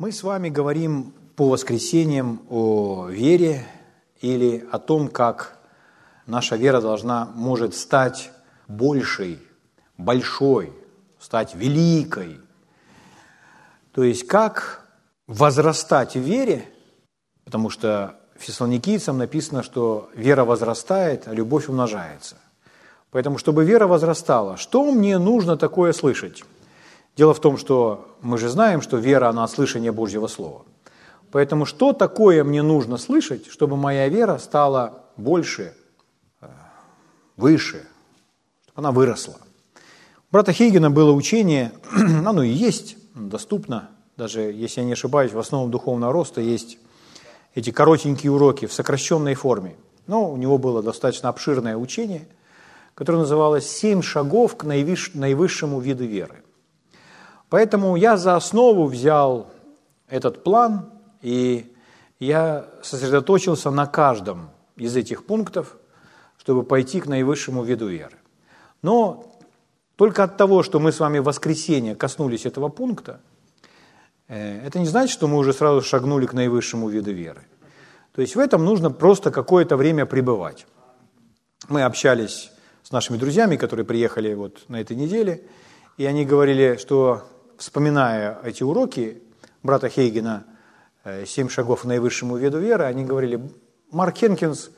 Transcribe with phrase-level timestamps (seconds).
[0.00, 3.66] Мы с вами говорим по воскресеньям о вере
[4.22, 5.58] или о том, как
[6.24, 8.32] наша вера должна, может стать
[8.66, 9.38] большей,
[9.98, 10.72] большой,
[11.18, 12.40] стать великой.
[13.92, 14.86] То есть как
[15.26, 16.64] возрастать в вере,
[17.44, 22.36] потому что фессалоникийцам написано, что вера возрастает, а любовь умножается.
[23.10, 26.42] Поэтому, чтобы вера возрастала, что мне нужно такое слышать?
[27.16, 30.64] Дело в том, что мы же знаем, что вера, она от слышания Божьего Слова.
[31.30, 35.74] Поэтому что такое мне нужно слышать, чтобы моя вера стала больше,
[36.40, 36.46] э,
[37.36, 37.86] выше,
[38.64, 39.36] чтобы она выросла?
[40.30, 41.72] У брата Хейгена было учение,
[42.26, 46.78] оно и есть, доступно, даже если я не ошибаюсь, в основном духовного роста есть
[47.54, 49.76] эти коротенькие уроки в сокращенной форме.
[50.06, 52.26] Но у него было достаточно обширное учение,
[52.94, 56.42] которое называлось «Семь шагов к наивысшему виду веры».
[57.50, 59.50] Поэтому я за основу взял
[60.08, 61.74] этот план, и
[62.18, 65.76] я сосредоточился на каждом из этих пунктов,
[66.38, 68.16] чтобы пойти к наивысшему виду веры.
[68.82, 69.36] Но
[69.96, 73.20] только от того, что мы с вами в воскресенье коснулись этого пункта,
[74.28, 77.42] э, это не значит, что мы уже сразу шагнули к наивысшему виду веры.
[78.12, 80.66] То есть в этом нужно просто какое-то время пребывать.
[81.68, 82.50] Мы общались
[82.82, 85.42] с нашими друзьями, которые приехали вот на этой неделе,
[85.98, 87.24] и они говорили, что,
[87.60, 89.22] вспоминая эти уроки
[89.62, 90.44] брата Хейгена
[91.04, 93.40] э, «Семь шагов к наивысшему виду веры», они говорили,
[93.90, 94.70] Марк Хенкинс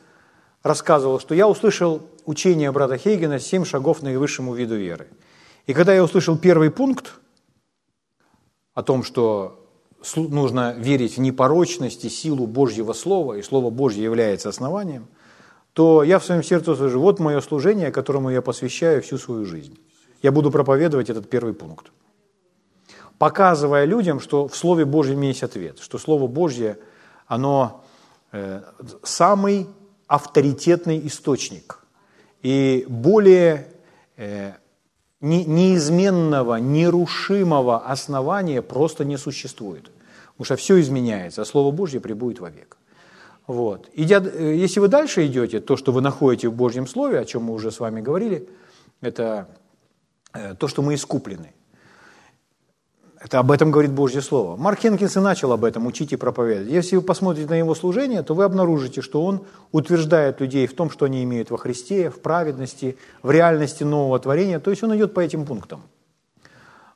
[0.62, 5.06] рассказывал, что я услышал учение брата Хейгена «Семь шагов к наивысшему виду веры».
[5.66, 7.12] И когда я услышал первый пункт
[8.74, 9.64] о том, что
[10.16, 15.06] нужно верить в непорочность и силу Божьего Слова, и Слово Божье является основанием,
[15.72, 19.78] то я в своем сердце скажу, вот мое служение, которому я посвящаю всю свою жизнь.
[20.20, 21.92] Я буду проповедовать этот первый пункт.
[23.22, 26.76] Показывая людям, что в Слове Божьем есть ответ, что Слово Божье,
[27.28, 27.84] оно
[28.32, 28.62] э,
[29.04, 29.68] самый
[30.08, 31.78] авторитетный источник.
[32.42, 33.68] И более
[34.16, 34.54] э,
[35.20, 39.84] неизменного, нерушимого основания просто не существует.
[40.32, 42.76] Потому что все изменяется, а Слово Божье прибудет вовек.
[43.46, 43.88] Вот.
[43.94, 47.44] Идя, э, если вы дальше идете, то, что вы находите в Божьем Слове, о чем
[47.44, 48.48] мы уже с вами говорили,
[49.00, 49.46] это
[50.58, 51.52] то, что мы искуплены.
[53.22, 54.56] Это об этом говорит Божье Слово.
[54.56, 56.72] Марк Хенкинс и начал об этом учить и проповедовать.
[56.72, 60.90] Если вы посмотрите на его служение, то вы обнаружите, что он утверждает людей в том,
[60.90, 64.58] что они имеют во Христе, в праведности, в реальности нового творения.
[64.58, 65.82] То есть он идет по этим пунктам.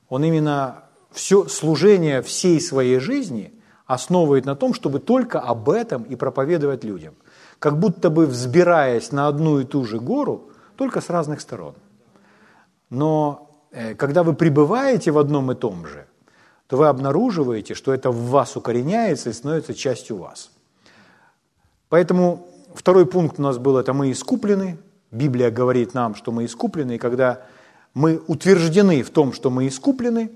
[0.08, 0.82] Он именно
[1.12, 3.52] все служение всей своей жизни
[3.86, 7.14] основывает на том, чтобы только об этом и проповедовать людям.
[7.60, 11.74] Как будто бы взбираясь на одну и ту же гору, только с разных сторон.
[12.90, 16.06] Но э, когда вы пребываете в одном и том же–
[16.68, 20.50] то вы обнаруживаете, что это в вас укореняется и становится частью вас.
[21.88, 24.78] Поэтому второй пункт у нас был, это мы искуплены.
[25.12, 27.42] Библия говорит нам, что мы искуплены, и когда
[27.94, 30.30] мы утверждены в том, что мы искуплены,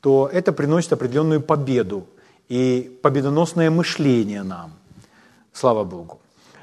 [0.00, 2.06] то это приносит определенную победу
[2.48, 4.72] и победоносное мышление нам.
[5.52, 6.20] Слава Богу.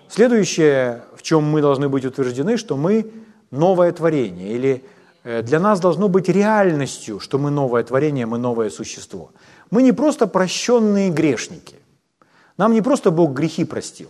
[0.07, 3.11] Следующее, в чем мы должны быть утверждены, что мы
[3.51, 4.83] новое творение или
[5.23, 9.31] для нас должно быть реальностью, что мы новое творение, мы новое существо.
[9.69, 11.75] Мы не просто прощенные грешники.
[12.57, 14.09] Нам не просто Бог грехи простил.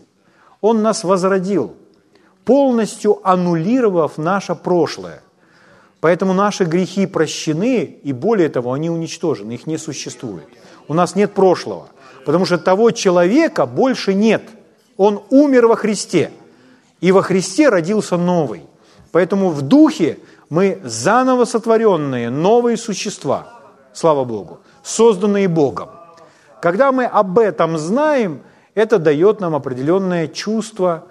[0.61, 1.75] Он нас возродил,
[2.45, 5.21] полностью аннулировав наше прошлое.
[6.00, 10.47] Поэтому наши грехи прощены, и более того, они уничтожены, их не существует.
[10.88, 11.89] У нас нет прошлого,
[12.25, 14.41] потому что того человека больше нет.
[14.97, 16.31] Он умер во Христе,
[17.01, 18.63] и во Христе родился новый.
[19.11, 20.19] Поэтому в духе
[20.51, 23.47] мы заново сотворенные, новые существа,
[23.94, 25.89] слава Богу, созданные Богом.
[26.62, 28.41] Когда мы об этом знаем,
[28.75, 31.07] это дает нам определенное чувство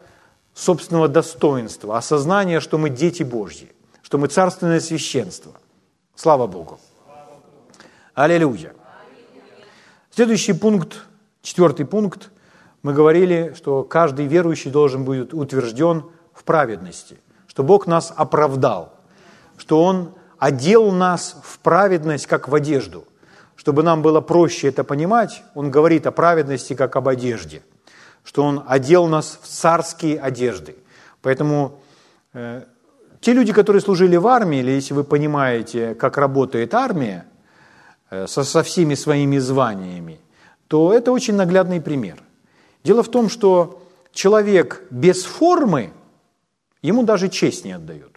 [0.53, 5.53] собственного достоинства, осознание, что мы дети Божьи, что мы царственное священство.
[6.15, 6.78] Слава Богу.
[8.12, 8.75] Аллилуйя.
[10.11, 11.07] Следующий пункт,
[11.41, 12.31] четвертый пункт,
[12.83, 16.04] мы говорили, что каждый верующий должен быть утвержден
[16.34, 17.16] в праведности,
[17.47, 18.97] что Бог нас оправдал–
[19.60, 23.04] что Он одел нас в праведность, как в одежду.
[23.57, 27.62] Чтобы нам было проще это понимать, Он говорит о праведности, как об одежде,
[28.24, 30.77] что Он одел нас в царские одежды.
[31.21, 31.78] Поэтому
[32.33, 32.62] э,
[33.21, 37.27] те люди, которые служили в армии, или если вы понимаете, как работает армия,
[38.10, 40.21] э, со, со всеми своими званиями,
[40.68, 42.16] то это очень наглядный пример.
[42.83, 43.83] Дело в том, что
[44.13, 45.92] человек без формы,
[46.80, 48.09] ему даже честь не отдают.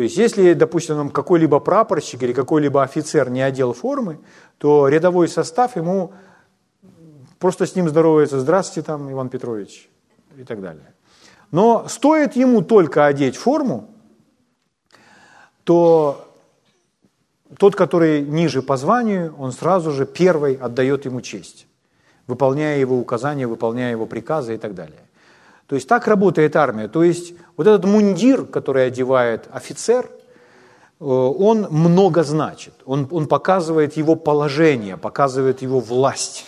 [0.00, 4.18] То есть если, допустим, какой-либо прапорщик или какой-либо офицер не одел формы,
[4.56, 6.14] то рядовой состав ему
[7.38, 9.90] просто с ним здоровается «Здравствуйте, там, Иван Петрович»
[10.38, 10.94] и так далее.
[11.50, 13.90] Но стоит ему только одеть форму,
[15.64, 16.26] то
[17.58, 21.66] тот, который ниже по званию, он сразу же первый отдает ему честь,
[22.26, 25.02] выполняя его указания, выполняя его приказы и так далее.
[25.70, 26.88] То есть так работает армия.
[26.88, 30.04] То есть вот этот мундир, который одевает офицер,
[30.98, 32.74] э, он много значит.
[32.86, 36.44] Он, он показывает его положение, показывает его власть,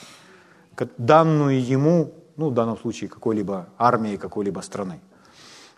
[0.99, 4.99] данную ему, ну, в данном случае, какой-либо армии, какой-либо страны.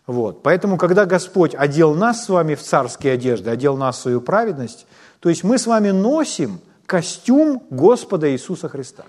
[0.06, 0.42] Вот.
[0.42, 4.86] Поэтому, когда Господь одел нас с вами в царские одежды, одел нас в свою праведность,
[5.20, 9.04] то есть мы с вами носим костюм Господа Иисуса Христа.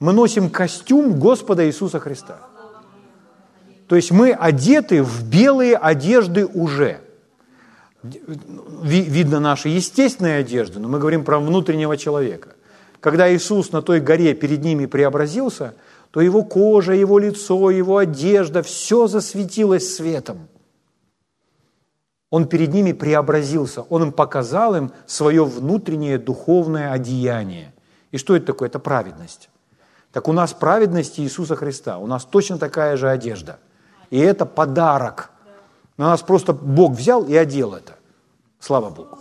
[0.00, 2.38] Мы носим костюм Господа Иисуса Христа.
[3.86, 7.00] То есть мы одеты в белые одежды уже.
[8.02, 12.50] Видно наши естественные одежды, но мы говорим про внутреннего человека.
[13.00, 15.74] Когда Иисус на той горе перед ними преобразился,
[16.10, 20.48] то его кожа, его лицо, его одежда, все засветилось светом.
[22.30, 27.72] Он перед ними преобразился, он им показал им свое внутреннее духовное одеяние.
[28.10, 28.68] И что это такое?
[28.68, 29.50] Это праведность.
[30.14, 33.58] Так у нас праведность Иисуса Христа, у нас точно такая же одежда.
[34.10, 35.30] И это подарок.
[35.96, 37.94] На нас просто Бог взял и одел это.
[38.60, 39.18] Слава Богу.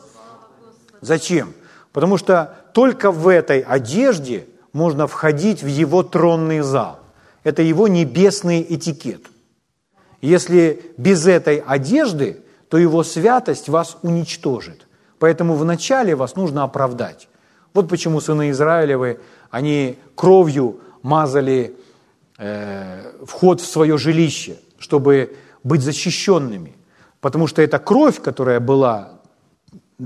[1.02, 1.56] Зачем?
[1.94, 7.00] Потому что только в этой одежде можно входить в его тронный зал.
[7.44, 9.26] Это его небесный этикет.
[10.22, 14.86] Если без этой одежды, то его святость вас уничтожит.
[15.18, 17.30] Поэтому вначале вас нужно оправдать.
[17.74, 19.20] Вот почему сыны Израилевы,
[19.54, 21.76] они кровью мазали
[22.40, 26.76] э, вход в свое жилище, чтобы быть защищенными.
[27.22, 29.20] Потому что эта кровь, которая была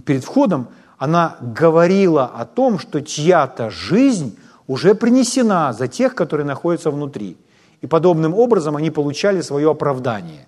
[0.04, 0.68] перед входом,
[0.98, 7.38] она говорила о том, что чья-то жизнь уже принесена за тех, которые находятся внутри.
[7.80, 10.46] И подобным образом они получали свое оправдание.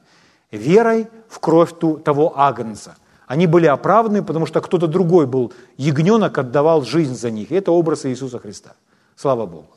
[0.51, 2.97] Верой в кровь ту, того агнца.
[3.29, 7.51] Они были оправданы, потому что кто-то другой был, ягненок отдавал жизнь за них.
[7.51, 8.71] Это образ Иисуса Христа.
[9.15, 9.67] Слава Богу.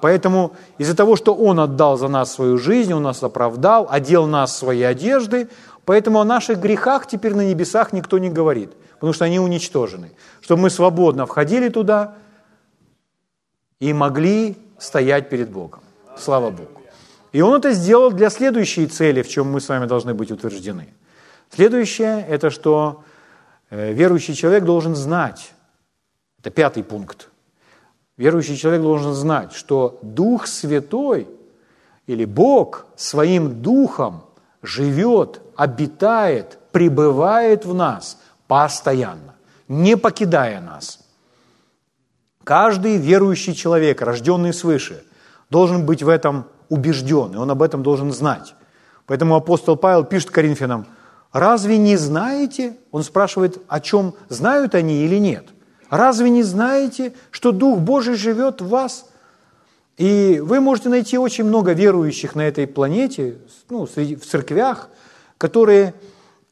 [0.00, 4.52] Поэтому из-за того, что Он отдал за нас свою жизнь, Он нас оправдал, одел нас
[4.52, 5.48] в свои одежды,
[5.84, 10.12] поэтому о наших грехах теперь на небесах никто не говорит, потому что они уничтожены.
[10.40, 12.14] Чтобы мы свободно входили туда,
[13.80, 15.80] и могли стоять перед Богом.
[16.16, 16.80] Слава Богу.
[17.32, 20.88] И он это сделал для следующей цели, в чем мы с вами должны быть утверждены.
[21.54, 23.04] Следующее– это что
[23.70, 25.52] э, верующий человек должен знать,
[26.40, 27.28] это пятый пункт,
[28.16, 31.28] верующий человек должен знать, что Дух Святой
[32.06, 34.24] или Бог своим Духом
[34.62, 38.18] живет, обитает, пребывает в нас
[38.48, 39.34] постоянно,
[39.68, 41.00] не покидая нас–
[42.44, 45.02] Каждый верующий человек, рожденный свыше,
[45.48, 48.54] должен быть в этом убежден, и он об этом должен знать.
[49.06, 50.86] Поэтому апостол Павел пишет Коринфянам,
[51.34, 55.44] разве не знаете, он спрашивает, о чем знают они или нет,
[55.90, 59.06] разве не знаете, что Дух Божий живет в вас?
[59.96, 63.36] И вы можете найти очень много верующих на этой планете,
[63.68, 64.88] ну, в церквях,
[65.36, 65.94] которые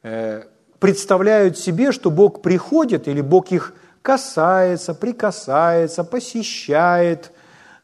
[0.03, 0.43] э,
[0.79, 7.31] представляют себе, что Бог приходит или Бог их касается, прикасается, посещает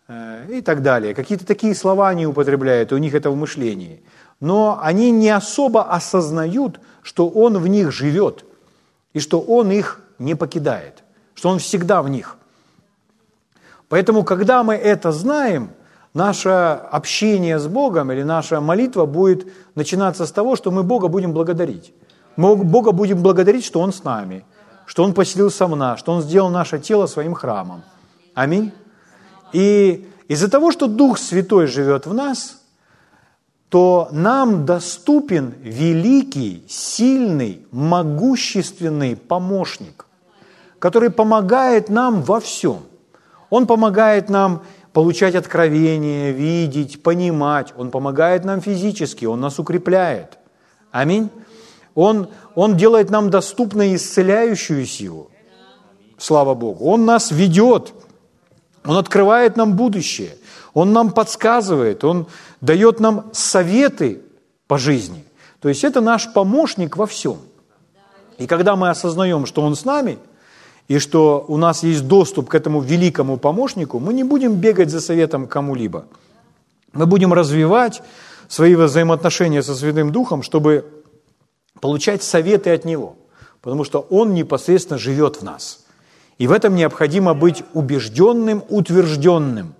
[0.09, 1.13] э, и так далее.
[1.13, 4.03] Какие-то такие слова они употребляют, у них это в мышлении.
[4.39, 8.45] Но они не особо осознают, что Он в них живет,
[9.13, 11.03] и что Он их не покидает,
[11.35, 12.35] что Он всегда в них.
[13.87, 15.71] Поэтому, когда мы это знаем,
[16.13, 21.33] наше общение с Богом или наша молитва будет начинаться с того, что мы Бога будем
[21.33, 21.93] благодарить.
[22.35, 24.45] Мы Бога будем благодарить, что Он с нами–
[24.89, 27.83] что Он поселился в нас, что Он сделал наше тело своим храмом.
[28.33, 28.71] Аминь.
[29.53, 32.58] И из-за того, что Дух Святой живет в нас,
[33.69, 40.07] то нам доступен великий, сильный, могущественный помощник,
[40.79, 42.79] который помогает нам во всем.
[43.51, 47.73] Он помогает нам получать откровения, видеть, понимать.
[47.77, 50.39] Он помогает нам физически, Он нас укрепляет.
[50.91, 51.29] Аминь.
[51.93, 55.29] Он, он делает нам доступной исцеляющую силу.
[56.17, 56.85] Слава Богу.
[56.85, 57.93] Он нас ведет.
[58.85, 60.31] Он открывает нам будущее.
[60.73, 62.03] Он нам подсказывает.
[62.03, 62.27] Он
[62.61, 64.21] дает нам советы
[64.67, 65.23] по жизни.
[65.61, 67.37] То есть это наш помощник во всем.
[68.37, 70.17] И когда мы осознаем, что Он с нами,
[70.87, 75.01] и что у нас есть доступ к этому великому помощнику, мы не будем бегать за
[75.01, 76.05] советом кому-либо.
[76.93, 78.01] Мы будем развивать
[78.47, 80.85] свои взаимоотношения со Святым Духом, чтобы
[81.79, 83.17] получать советы от Него,
[83.61, 85.85] потому что Он непосредственно живет в нас.
[86.39, 89.75] И в этом необходимо быть убежденным, утвержденным,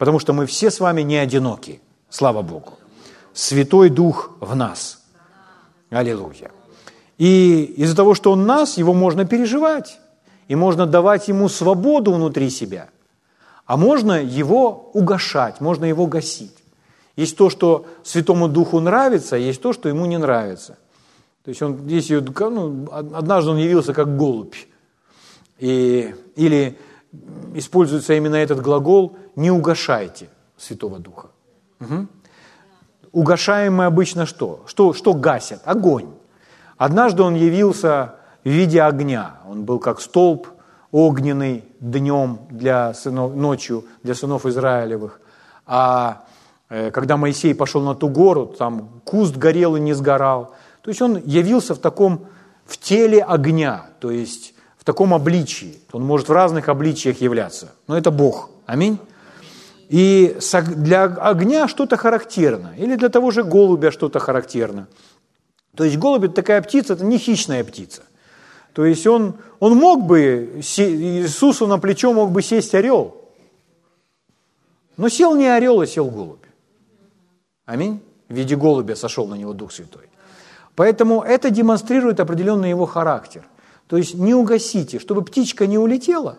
[0.00, 2.78] потому что мы все с вами не одиноки, слава Богу.
[3.34, 5.02] Святой Дух в нас.
[5.90, 6.50] Аллилуйя.
[7.18, 9.98] И из-за того, что Он нас, Его можно переживать,
[10.48, 12.88] и можно давать Ему свободу внутри себя,
[13.66, 16.56] а можно Его угошать, можно Его гасить.
[17.16, 20.78] Есть то, что Святому Духу нравится, есть то, что ему не нравится.
[21.44, 24.56] То есть он, здесь, ну, однажды он явился как голубь.
[25.58, 26.78] И, или
[27.54, 31.28] используется именно этот глагол «не угошайте Святого Духа».
[31.80, 32.06] Угу.
[33.70, 34.62] Мы обычно что?
[34.66, 34.92] что?
[34.92, 35.62] Что гасят?
[35.64, 36.08] Огонь.
[36.76, 38.14] Однажды он явился
[38.44, 39.40] в виде огня.
[39.48, 40.48] Он был как столб
[40.92, 45.20] огненный днем для сынов, ночью для сынов Израилевых.
[45.66, 46.24] А
[46.70, 50.54] Э, когда Моисей пошел на ту гору, там куст горел и не сгорал.
[50.82, 52.26] То есть он явился в таком,
[52.64, 54.49] в теле огня, то есть
[54.80, 55.78] в таком обличии.
[55.92, 58.48] Он может в разных обличиях являться, но это Бог.
[58.64, 58.98] Аминь.
[59.90, 60.38] И
[60.76, 64.88] для огня что-то характерно, или для того же голубя что-то характерно.
[65.76, 68.04] То есть голубь– это такая птица, это не хищная птица.
[68.72, 73.16] То есть он, он мог бы, Иисусу на плечо мог бы сесть орел,
[74.96, 76.44] но сел не орел, а сел голубь.
[77.66, 78.00] Аминь.
[78.28, 80.08] В виде голубя сошел на него Дух Святой.
[80.74, 83.44] Поэтому это демонстрирует определенный его характер.
[83.90, 86.38] То есть не угасите, чтобы птичка не улетела.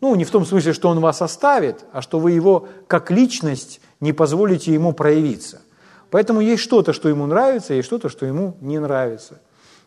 [0.00, 3.80] Ну, не в том смысле, что он вас оставит, а что вы его как личность
[4.00, 5.62] не позволите ему проявиться.
[6.10, 9.40] Поэтому есть что-то, что ему нравится, есть что-то, что ему не нравится.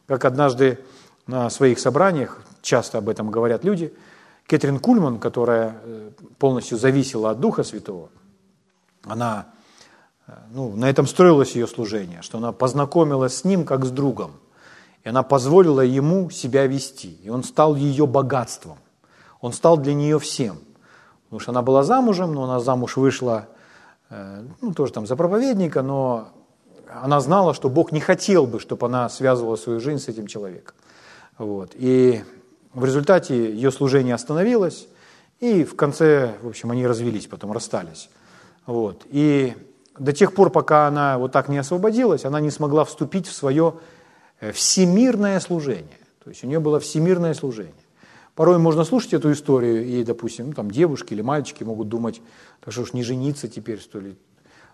[0.06, 0.80] Как однажды
[1.28, 3.94] на своих собраниях, часто об этом говорят люди,
[4.46, 8.12] Кэтрин Кульман, которая э, полностью зависела от Духа Святого,
[9.04, 9.48] она
[10.52, 14.40] ну, на этом строилось ее служение, что она познакомилась с ним как с другом,
[15.08, 18.78] и она позволила ему себя вести, и он стал ее богатством,
[19.40, 20.60] он стал для нее всем,
[21.24, 23.48] потому что она была замужем, но она замуж вышла,
[24.10, 26.28] э, ну, тоже там за проповедника, но
[26.94, 30.76] она знала, что Бог не хотел бы, чтобы она связывала свою жизнь с этим человеком.
[31.38, 31.72] Вот.
[31.76, 32.22] И
[32.74, 34.90] в результате ее служение остановилось,
[35.40, 38.10] и в конце, в общем, они развелись, потом расстались.
[38.66, 39.06] Вот.
[39.06, 39.56] И
[39.98, 43.76] до тех пор, пока она вот так не освободилась, она не смогла вступить в свое
[44.40, 46.00] всемирное служение.
[46.24, 47.74] То есть у нее было всемирное служение.
[48.36, 52.22] Порой можно слушать эту историю, и, допустим, ну, там девушки или мальчики могут думать,
[52.60, 54.16] так что ж не жениться теперь, что ли.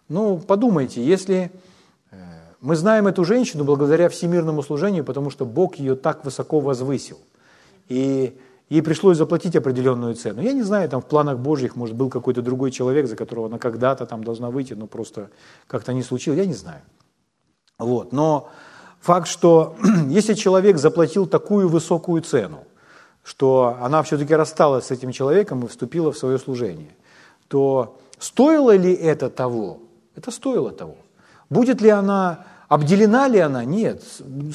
[0.10, 1.50] Ну, подумайте, если
[2.12, 2.16] э,
[2.60, 7.20] мы знаем эту женщину благодаря всемирному служению, потому что Бог ее так высоко возвысил.
[7.88, 8.38] И
[8.70, 10.42] ей пришлось заплатить определенную цену.
[10.42, 13.60] Я не знаю, там в планах Божьих, может, был какой-то другой человек, за которого она
[13.60, 15.30] когда-то там должна выйти, но просто
[15.68, 16.82] как-то не случилось, я не знаю.
[17.80, 18.12] Вот.
[18.12, 18.50] Но
[19.04, 19.76] факт, что
[20.10, 22.64] если человек заплатил такую высокую цену,
[23.24, 26.96] что она все-таки рассталась с этим человеком и вступила в свое служение,
[27.48, 29.80] то стоило ли это того?
[30.16, 30.96] Это стоило того.
[31.50, 33.66] Будет ли она, обделена ли она?
[33.66, 34.04] Нет.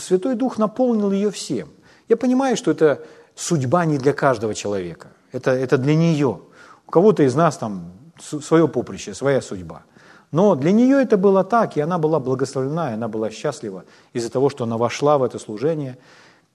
[0.01, 1.69] Святой Дух наполнил ее всем.
[2.09, 3.03] Я понимаю, что это
[3.37, 5.09] судьба не для каждого человека.
[5.33, 6.41] Это, это для нее.
[6.87, 9.83] У кого-то из нас там свое поприще, своя судьба.
[10.31, 14.31] Но для нее это было так, и она была благословлена, и она была счастлива из-за
[14.31, 15.97] того, что она вошла в это служение.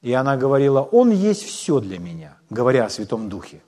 [0.02, 3.62] И она говорила, Он есть все для меня, говоря о Святом Духе.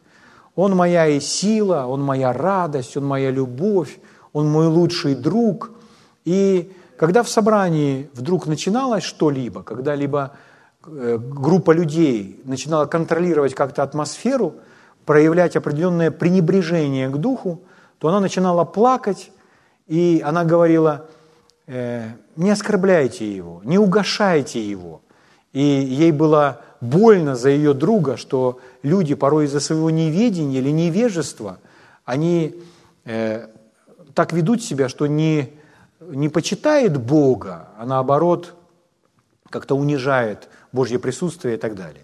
[0.56, 3.98] Он моя и сила, Он моя радость, Он моя любовь,
[4.34, 5.72] Он мой лучший друг.
[6.26, 10.32] И когда в собрании вдруг начиналось что-либо, когда-либо
[10.88, 14.56] Э, группа людей начинала контролировать как-то атмосферу,
[15.06, 17.62] проявлять определенное пренебрежение к духу,
[17.98, 19.32] то она начинала плакать,
[19.88, 21.08] и она говорила,
[21.68, 25.02] э, не оскорбляйте его, не угошайте его.
[25.54, 31.60] И ей было больно за ее друга, что люди порой из-за своего неведения или невежества,
[32.04, 32.56] они
[33.06, 33.48] э,
[34.14, 35.54] так ведут себя, что не,
[36.00, 38.54] не почитает Бога, а наоборот
[39.50, 42.04] как-то унижает Божье присутствие и так далее.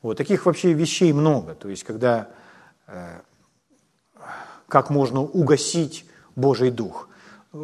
[0.00, 1.54] Вот таких вообще вещей много.
[1.54, 2.28] То есть, когда
[2.86, 3.20] э,
[4.68, 6.06] как можно угасить
[6.36, 7.08] Божий Дух.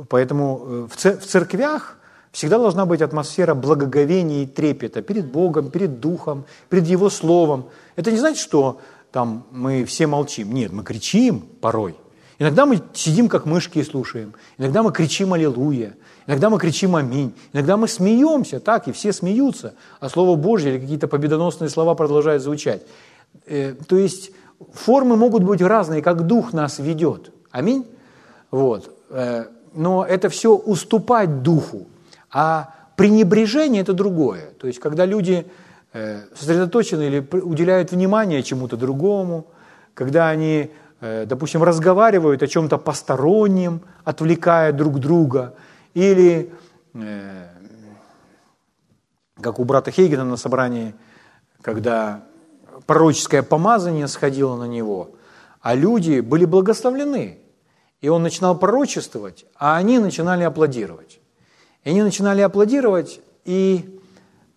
[0.09, 1.99] Поэтому э, в церквях
[2.33, 7.67] всегда должна быть атмосфера благоговения и трепета перед Богом, перед Духом, перед Его Словом.
[7.97, 8.81] Это не значит, что
[9.11, 10.53] там мы все молчим.
[10.53, 11.95] Нет, мы кричим порой.
[12.39, 14.35] Иногда мы сидим, как мышки, и слушаем.
[14.59, 15.95] Иногда мы кричим «Аллилуйя».
[16.27, 17.35] Иногда мы кричим «Аминь».
[17.53, 22.43] Иногда мы смеемся, так, и все смеются, а Слово Божье или какие-то победоносные слова продолжают
[22.43, 22.83] звучать.
[23.47, 24.33] Э, то есть
[24.73, 27.31] формы могут быть разные, как Дух нас ведет.
[27.51, 27.87] Аминь.
[28.51, 28.91] Вот.
[29.75, 31.87] Но это все уступать Духу.
[32.31, 34.51] А пренебрежение– это другое.
[34.59, 35.47] То есть, когда люди
[35.93, 39.47] э, сосредоточены или уделяют внимание чему-то другому,
[39.95, 45.55] когда они, э, допустим, разговаривают о чем-то постороннем, отвлекая друг друга,
[45.95, 46.51] или,
[46.95, 47.49] э,
[49.41, 50.95] как у брата Хейгена на собрании,
[51.61, 52.25] когда
[52.87, 55.11] пророческое помазание сходило на него,
[55.61, 57.39] а люди были благословлены,
[58.03, 61.21] и он начинал пророчествовать, а они начинали аплодировать.
[61.85, 63.99] И они начинали аплодировать, и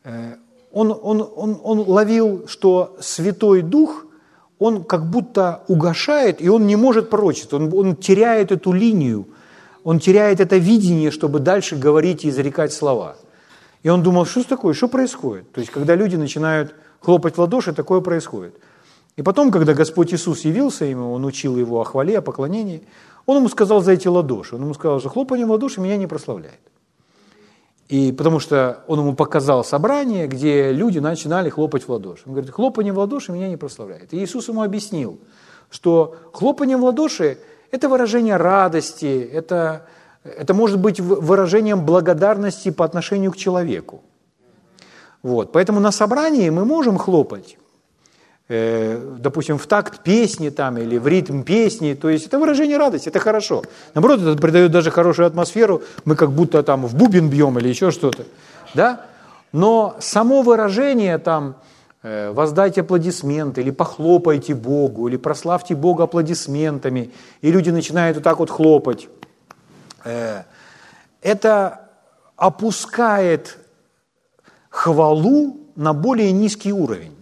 [0.03, 0.35] э,
[0.71, 4.05] он, он, он, он ловил, что Святой Дух,
[4.57, 9.27] он как будто угошает, и он не может пророчествовать, он, он теряет эту линию,
[9.83, 13.15] он теряет это видение, чтобы дальше говорить и изрекать слова.
[13.83, 15.51] И он думал, что такое, что происходит?
[15.51, 18.55] То есть, когда люди начинают хлопать в ладоши, такое происходит.
[19.15, 22.81] И потом, когда Господь Иисус явился ему, он учил его о хвале, о поклонении,
[23.25, 24.55] он ему сказал за эти ладоши.
[24.55, 26.59] Он ему сказал, что хлопание в ладоши меня не прославляет.
[27.87, 32.23] И потому что он ему показал собрание, где люди начинали хлопать в ладоши.
[32.25, 34.13] Он говорит, хлопание в ладоши меня не прославляет.
[34.13, 35.19] И Иисус ему объяснил,
[35.69, 37.37] что хлопание в ладоши–
[37.71, 39.85] это выражение радости, это,
[40.23, 44.01] это может быть выражением благодарности по отношению к человеку.
[45.21, 45.51] Вот.
[45.51, 47.57] Поэтому на собрании мы можем хлопать,
[48.47, 53.19] допустим, в такт песни там или в ритм песни, то есть это выражение радости, это
[53.19, 53.63] хорошо.
[53.95, 57.89] Наоборот, это придает даже хорошую атмосферу, мы как будто там в бубен бьем или еще
[57.89, 58.25] что-то,
[58.75, 59.01] да?
[59.51, 61.55] Но само выражение там
[62.03, 67.11] э, воздайте аплодисменты, или похлопайте Богу, или прославьте Бога аплодисментами,
[67.41, 69.07] и люди начинают вот так вот хлопать.
[70.03, 70.43] Э,
[71.21, 71.89] это
[72.35, 73.57] опускает
[74.69, 77.14] хвалу на более низкий уровень.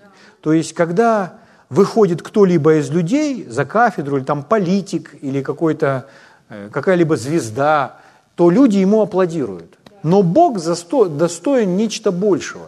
[0.44, 1.36] То есть, когда
[1.70, 6.08] выходит кто-либо из людей за кафедру, или там политик, или какой-то,
[6.50, 8.00] э, какая-либо звезда,
[8.36, 9.78] то люди ему аплодируют.
[10.04, 12.68] Но Бог достоин нечто большего.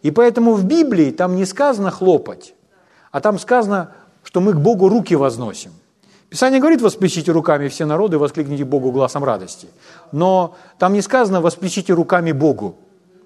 [0.00, 2.54] И поэтому в Библии там не сказано хлопать,
[3.10, 3.90] а там сказано,
[4.22, 5.72] что мы к Богу руки возносим.
[6.30, 9.68] Писание говорит, восплещите руками все народы, воскликните Богу глазом радости.
[10.10, 12.76] Но там не сказано, восплещите руками Богу.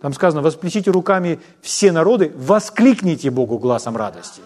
[0.01, 4.43] Там сказано, восплещите руками все народы, воскликните Богу глазом радости.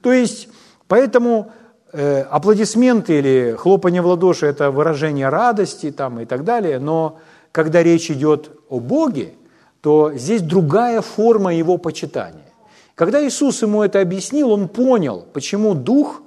[0.00, 0.48] То есть,
[0.88, 1.52] поэтому
[1.92, 7.18] э, аплодисменты или хлопание в ладоши– это выражение радости там, и так далее, но
[7.52, 9.34] когда речь идет о Боге,
[9.82, 12.40] то здесь другая форма его почитания.
[12.94, 16.22] Когда Иисус ему это объяснил, он понял, почему дух,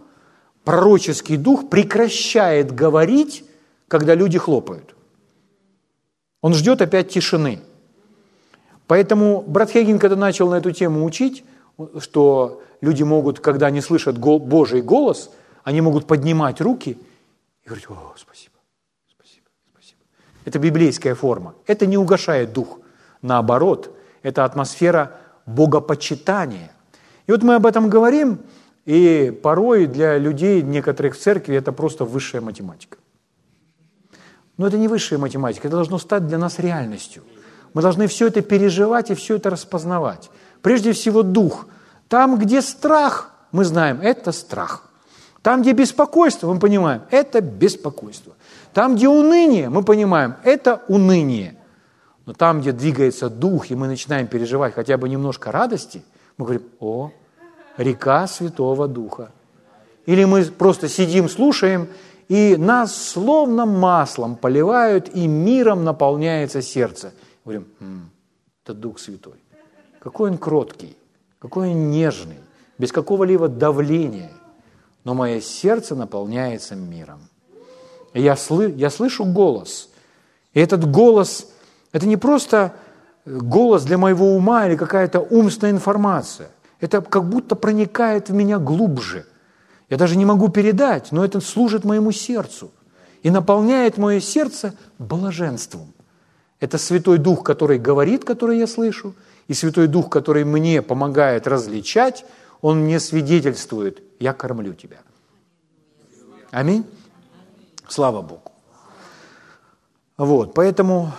[0.64, 3.44] пророческий дух прекращает говорить,
[3.88, 4.96] когда люди хлопают.
[6.42, 7.62] Он ждет опять тишины–
[8.88, 11.44] Поэтому брат Хейген, когда начал на эту тему учить,
[12.00, 15.30] что люди могут, когда они слышат Божий голос,
[15.64, 16.98] они могут поднимать руки
[17.64, 18.56] и говорить, о, спасибо,
[19.10, 20.00] спасибо, спасибо.
[20.46, 21.54] Это библейская форма.
[21.66, 22.80] Это не угошает дух.
[23.22, 25.12] Наоборот, это атмосфера
[25.46, 26.72] богопочитания.
[27.28, 28.40] И вот мы об этом говорим,
[28.86, 32.98] и порой для людей некоторых в церкви это просто высшая математика.
[34.56, 37.24] Но это не высшая математика, это должно стать для нас реальностью–
[37.74, 40.30] мы должны все это переживать и все это распознавать.
[40.62, 41.68] Прежде всего дух.
[42.08, 44.84] Там, где страх, мы знаем, это страх.
[45.42, 48.34] Там, где беспокойство, мы понимаем, это беспокойство.
[48.74, 51.58] Там, где уныние, мы понимаем, это уныние.
[52.26, 56.04] Но там, где двигается дух, и мы начинаем переживать хотя бы немножко радости,
[56.38, 57.12] мы говорим, о,
[57.78, 59.32] река Святого Духа.
[60.06, 61.88] Или мы просто сидим, слушаем,
[62.28, 67.14] и нас словно маслом поливают, и миром наполняется сердце–
[67.48, 68.10] Говорим, М,
[68.66, 69.42] это Дух Святой.
[70.02, 70.98] Какой он кроткий,
[71.40, 72.40] какой он нежный,
[72.78, 74.34] без какого-либо давления.
[75.06, 77.22] Но мое сердце наполняется миром.
[78.14, 79.90] И я, сlı, я слышу голос.
[80.54, 81.48] И этот голос,
[81.94, 82.74] это не просто
[83.26, 86.50] голос для моего ума или какая-то умственная информация.
[86.82, 89.26] Это как будто проникает в меня глубже.
[89.90, 92.72] Я даже не могу передать, но это служит моему сердцу
[93.24, 95.94] и наполняет мое сердце блаженством.
[96.60, 99.14] Это Святой Дух, который говорит, который я слышу,
[99.48, 102.26] и Святой Дух, который мне помогает различать,
[102.62, 104.98] Он мне свидетельствует, я кормлю тебя.
[106.52, 106.86] Аминь.
[107.88, 108.52] Слава Богу.
[110.18, 111.12] Вот, поэтому,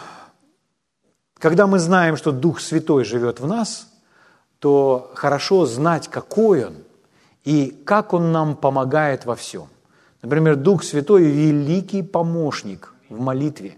[1.38, 3.88] когда мы знаем, что Дух Святой живет в нас,
[4.58, 6.74] то хорошо знать, какой Он
[7.44, 9.68] и как Он нам помогает во всем.
[10.20, 13.77] Например, Дух Святой– великий помощник в молитве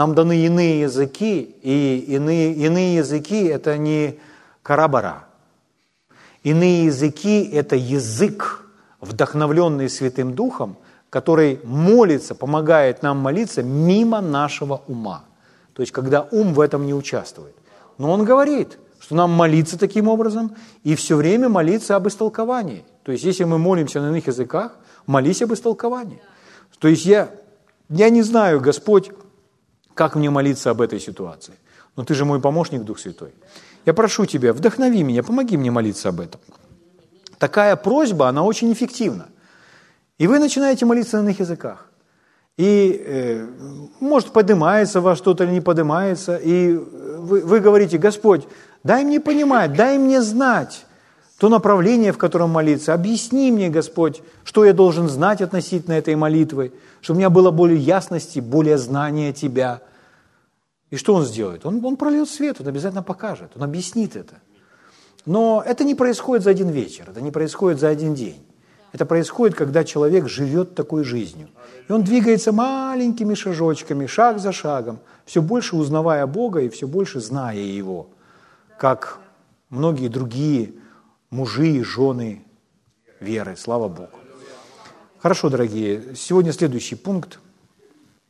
[0.00, 4.18] нам даны иные языки, и иные, иные языки– это не
[4.62, 5.26] карабара.
[6.42, 8.64] Иные языки– это язык,
[9.02, 10.78] вдохновленный Святым Духом,
[11.10, 15.24] который молится, помогает нам молиться мимо нашего ума.
[15.74, 17.54] То есть, когда ум в этом не участвует.
[17.98, 22.86] Но он говорит, что нам молиться таким образом и все время молиться об истолковании.
[23.02, 26.22] То есть, если мы молимся на иных языках, молись об истолковании.
[26.78, 27.28] То есть, я,
[27.90, 29.10] я не знаю, Господь,
[29.94, 31.54] как мне молиться об этой ситуации.
[31.96, 33.32] Но ты же мой помощник, Дух Святой.
[33.86, 36.40] Я прошу тебя, вдохнови меня, помоги мне молиться об этом.
[37.38, 39.28] Такая просьба, она очень эффективна.
[40.18, 41.86] И вы начинаете молиться на иных языках.
[42.58, 43.46] И, э,
[44.00, 48.46] может, поднимается вас что-то или не поднимается, и вы, вы говорите, Господь,
[48.84, 50.84] дай мне понимать, дай мне знать
[51.40, 52.92] то направление, в котором молиться.
[52.92, 57.78] Объясни мне, Господь, что я должен знать относительно этой молитвы, чтобы у меня было более
[57.78, 59.80] ясности, более знания Тебя.
[60.90, 61.64] И что Он сделает?
[61.64, 64.34] Он, он прольет свет, Он обязательно покажет, Он объяснит это.
[65.24, 68.44] Но это не происходит за один вечер, это не происходит за один день.
[68.92, 71.48] Это происходит, когда человек живет такой жизнью.
[71.88, 77.18] И он двигается маленькими шажочками, шаг за шагом, все больше узнавая Бога и все больше
[77.20, 78.08] зная Его,
[78.78, 79.20] как
[79.70, 80.74] многие другие
[81.30, 82.44] мужи и жены
[83.20, 83.56] веры.
[83.56, 84.18] Слава Богу.
[85.18, 87.40] Хорошо, дорогие, сегодня следующий пункт.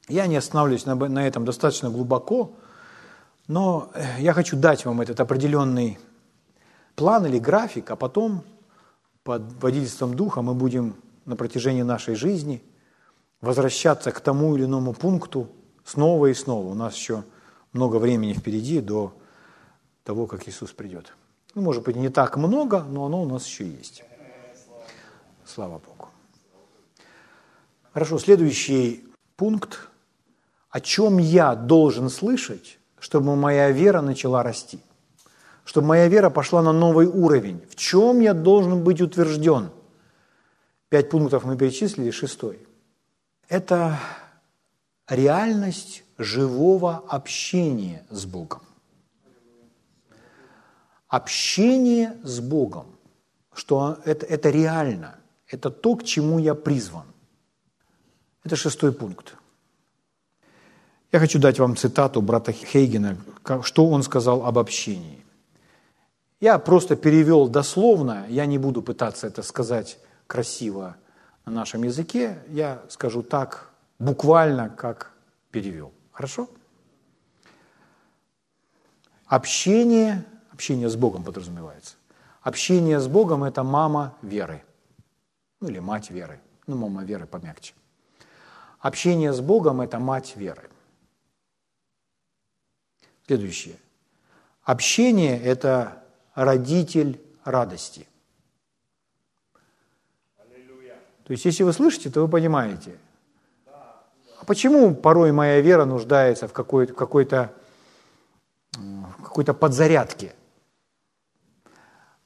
[0.09, 2.53] Я не останавливаюсь на, на этом достаточно глубоко,
[3.47, 5.99] но я хочу дать вам этот определенный
[6.97, 8.45] план или график, а потом
[9.23, 12.63] под водительством Духа мы будем на протяжении нашей жизни
[13.41, 15.49] возвращаться к тому или иному пункту
[15.85, 16.67] снова и снова.
[16.67, 17.25] У нас еще
[17.73, 19.15] много времени впереди до
[20.03, 21.15] того, как Иисус придет.
[21.55, 24.05] Ну, может быть, не так много, но оно у нас еще есть.
[25.45, 26.09] Слава Богу.
[27.93, 29.05] Хорошо, следующий
[29.37, 29.89] пункт.
[30.71, 34.81] О чем я должен слышать, чтобы моя вера начала расти?
[35.71, 37.63] чтобы моя вера пошла на новый уровень.
[37.71, 39.71] В чем я должен быть утвержден?
[40.89, 42.59] Пять пунктов мы перечислили, шестой.
[43.49, 43.97] Это
[45.09, 48.63] реальность живого общения с Богом.
[51.11, 52.87] Общение с Богом,
[53.53, 55.17] что это, это реально,
[55.49, 57.07] это то, к чему я призван.
[58.45, 59.35] Это шестой пункт.
[61.11, 63.17] Я хочу дать вам цитату брата Хейгена,
[63.63, 65.25] что он сказал об общении.
[66.39, 70.97] Я просто перевел дословно, я не буду пытаться это сказать красиво
[71.45, 75.11] на нашем языке, я скажу так буквально, как
[75.51, 75.93] перевел.
[76.13, 76.49] Хорошо?
[79.27, 80.25] Общение,
[80.61, 81.95] общение с Богом подразумевается.
[82.43, 84.63] Общение с Богом– это мама веры.
[85.61, 86.39] Ну или мать веры.
[86.67, 87.73] Ну, мама веры помягче.
[88.79, 90.69] Общение с Богом– это мать веры.
[93.27, 93.77] Следующее.
[94.63, 98.07] Общение– это родитель радости.
[101.25, 102.99] То есть, если вы слышите, то вы понимаете.
[103.67, 107.55] А почему порой моя вера нуждается в какой-то, какой-то,
[109.23, 110.35] какой-то подзарядке?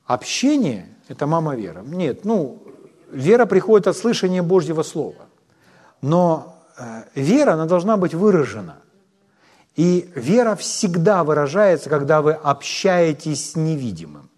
[0.06, 1.82] Общение– это мама вера.
[1.82, 2.62] Нет, ну,
[3.10, 5.26] вера приходит от слышания Божьего Слова.
[6.02, 8.76] Но э, вера, она должна быть выражена.
[9.76, 14.28] И вера всегда выражается, когда вы общаетесь с невидимым.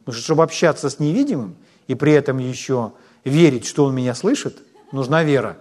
[0.00, 2.92] Потому что, чтобы общаться с невидимым и при этом еще
[3.24, 4.58] верить, что он меня слышит,
[4.92, 5.56] нужна вера.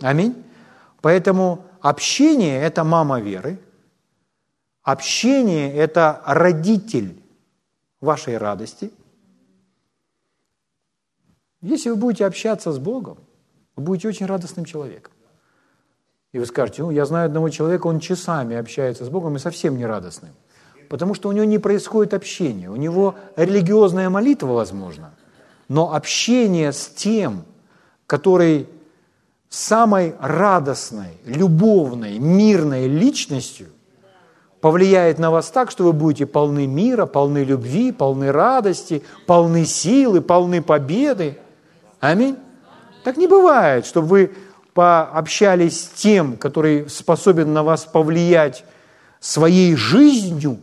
[0.00, 0.34] Аминь.
[1.00, 3.58] Поэтому общение– это мама веры.
[4.82, 7.23] Общение– это родитель
[8.04, 8.92] вашей радости.
[11.60, 13.18] Если вы будете общаться с Богом,
[13.76, 15.12] вы будете очень радостным человеком.
[16.32, 19.76] И вы скажете, ну, я знаю одного человека, он часами общается с Богом и совсем
[19.76, 20.32] не радостным.
[20.88, 22.70] Потому что у него не происходит общение.
[22.70, 25.14] У него религиозная молитва, возможно,
[25.68, 27.44] но общение с тем,
[28.06, 28.68] который
[29.48, 33.68] самой радостной, любовной, мирной личностью
[34.64, 40.22] повлияет на вас так, что вы будете полны мира, полны любви, полны радости, полны силы,
[40.22, 41.36] полны победы.
[42.00, 42.38] Аминь.
[43.04, 44.32] Так не бывает, чтобы вы
[44.72, 48.64] пообщались с тем, который способен на вас повлиять
[49.20, 50.60] своей жизнью,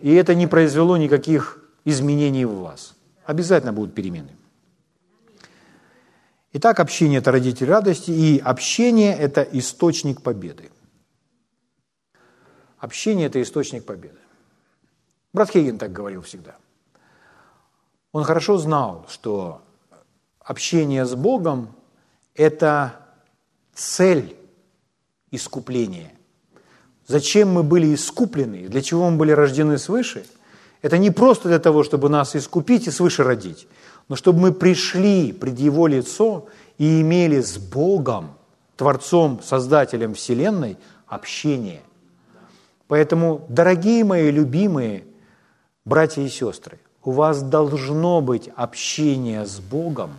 [0.00, 2.94] и это не произвело никаких изменений в вас.
[3.26, 4.30] Обязательно будут перемены.
[6.52, 10.70] Итак, общение– это родитель радости, и общение– это источник победы.
[12.84, 14.18] Общение– это источник победы.
[15.32, 16.54] Брат Хейген так говорил всегда.
[18.12, 19.62] Он хорошо знал, что
[20.38, 21.74] общение с Богом
[22.34, 22.94] это
[23.72, 24.36] цель
[25.30, 26.12] искупления.
[27.06, 30.26] Зачем мы были искуплены, для чего мы были рождены свыше?
[30.82, 33.66] Это не просто для того, чтобы нас искупить и свыше родить,
[34.08, 38.34] но чтобы мы пришли пред Его лицо и имели с Богом,
[38.76, 41.80] Творцом, Создателем Вселенной, общение.
[42.88, 45.04] Поэтому, дорогие мои любимые
[45.84, 50.14] братья и сестры, у вас должно быть общение с Богом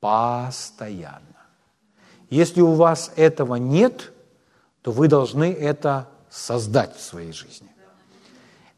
[0.00, 1.20] постоянно.
[2.30, 4.12] Если у вас этого нет,
[4.82, 7.68] то вы должны это создать в своей жизни.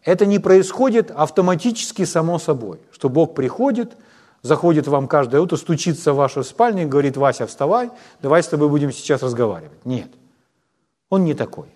[0.03, 3.97] Это не происходит автоматически само собой, что Бог приходит,
[4.43, 8.69] заходит вам каждое утро, стучится в вашу спальню и говорит, Вася, вставай, давай с тобой
[8.69, 9.85] будем сейчас разговаривать.
[9.87, 10.11] Нет,
[11.09, 11.74] он не такой.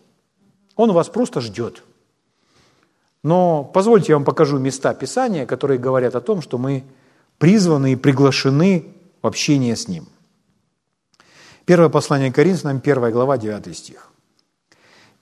[0.78, 1.82] Он вас просто ждет.
[3.24, 6.84] Но позвольте я вам покажу места Писания, которые говорят о том, что мы
[7.38, 10.06] призваны и приглашены в общение с Ним.
[11.64, 14.12] Первое послание Коринфянам, 1 глава, 9 стих.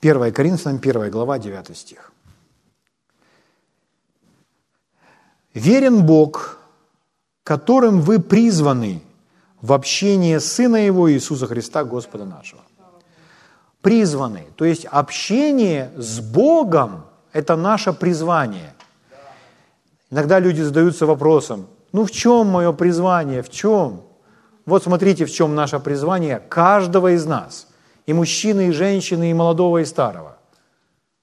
[0.02, 2.12] 1 Коринфянам, 1 глава, 9 стих.
[5.54, 6.58] «Верен Бог,
[7.44, 9.02] которым вы призваны
[9.62, 12.65] в общение Сына Его Иисуса Христа, Господа нашего».
[13.86, 18.74] Призваны, то есть общение с Богом– это наше призвание.
[20.10, 24.02] Иногда люди задаются вопросом, ну в чем мое призвание, в чем?
[24.64, 27.68] Вот смотрите, в чем наше призвание каждого из нас,
[28.06, 30.36] и мужчины, и женщины, и молодого, и старого.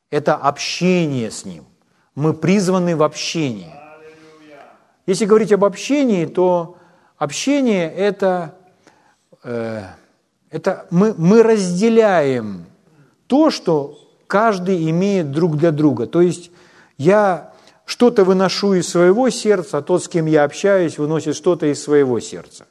[0.10, 1.66] Это общение с Ним.
[2.16, 3.76] Мы призваны в общении.
[5.06, 6.78] Если говорить об общении, то
[7.18, 8.56] общение– это,
[9.44, 9.84] э,
[10.54, 12.66] это мы, мы разделяем
[13.26, 16.06] то, что каждый имеет друг для друга.
[16.06, 16.52] То есть
[17.00, 17.54] я
[17.86, 22.20] что-то выношу из своего сердца, а тот, с кем я общаюсь, выносит что-то из своего
[22.20, 22.68] сердца.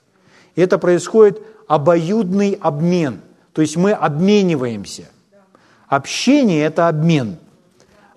[0.54, 3.20] И это происходит обоюдный обмен.
[3.52, 5.08] То есть мы обмениваемся.
[5.88, 7.36] Общение– это обмен.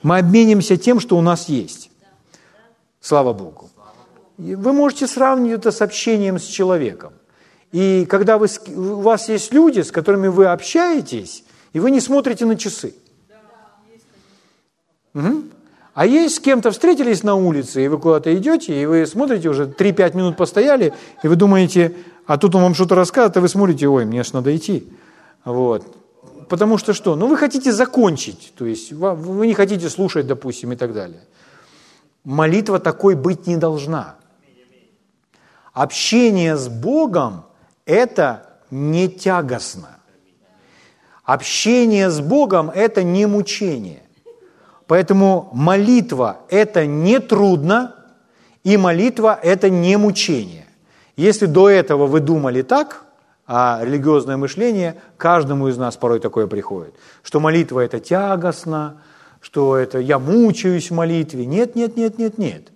[0.03, 1.89] Мы обменимся тем, что у нас есть.
[3.01, 3.71] Слава Богу.
[4.37, 7.13] Вы можете сравнивать это с общением с человеком.
[7.75, 12.45] И когда вы, у вас есть люди, с которыми вы общаетесь, и вы не смотрите
[12.45, 12.95] на часы.
[15.13, 15.43] Угу.
[15.93, 19.65] А есть с кем-то встретились на улице, и вы куда-то идете, и вы смотрите, уже
[19.65, 23.89] 3-5 минут постояли, и вы думаете, а тут он вам что-то рассказывает, а вы смотрите,
[23.89, 24.87] ой, мне ж надо идти.
[25.43, 25.97] Вот.
[26.47, 27.17] Потому что что?
[27.17, 31.25] Ну, вы хотите закончить, то есть вы не хотите слушать, допустим, и так далее.
[32.23, 34.15] Молитва такой быть не должна.
[35.73, 37.43] Общение с Богом–
[37.85, 39.99] это не тягостно.
[41.23, 44.03] Общение с Богом– это не мучение.
[44.87, 47.95] Поэтому молитва– это не трудно,
[48.63, 50.67] и молитва– это не мучение.
[51.15, 53.05] Если до этого вы думали так,
[53.47, 56.93] а религиозное мышление, каждому из нас порой такое приходит,
[57.23, 59.01] что молитва– это тягостно,
[59.41, 61.45] что это я мучаюсь в молитве.
[61.45, 62.71] Нет, нет, нет, нет, нет.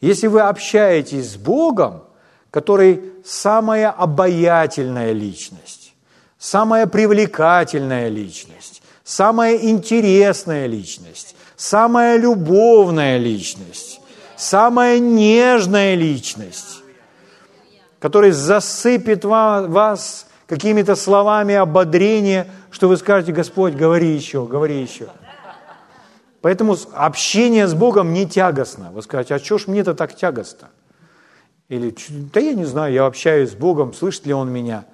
[0.00, 2.02] Если вы общаетесь с Богом,
[2.50, 5.94] который самая обаятельная личность,
[6.38, 14.00] самая привлекательная личность, самая интересная личность, самая любовная личность,
[14.36, 16.82] самая нежная личность,
[17.98, 25.08] который засыпет вас какими-то словами ободрения, что вы скажете, Господь, говори еще, говори еще.
[26.40, 28.90] Поэтому общение с Богом не тягостно.
[28.92, 30.68] Вы скажете, а что ж мне-то так тягостно?
[31.68, 31.94] Или,
[32.32, 34.86] да я не знаю, я общаюсь с Богом, слышит ли Он меня.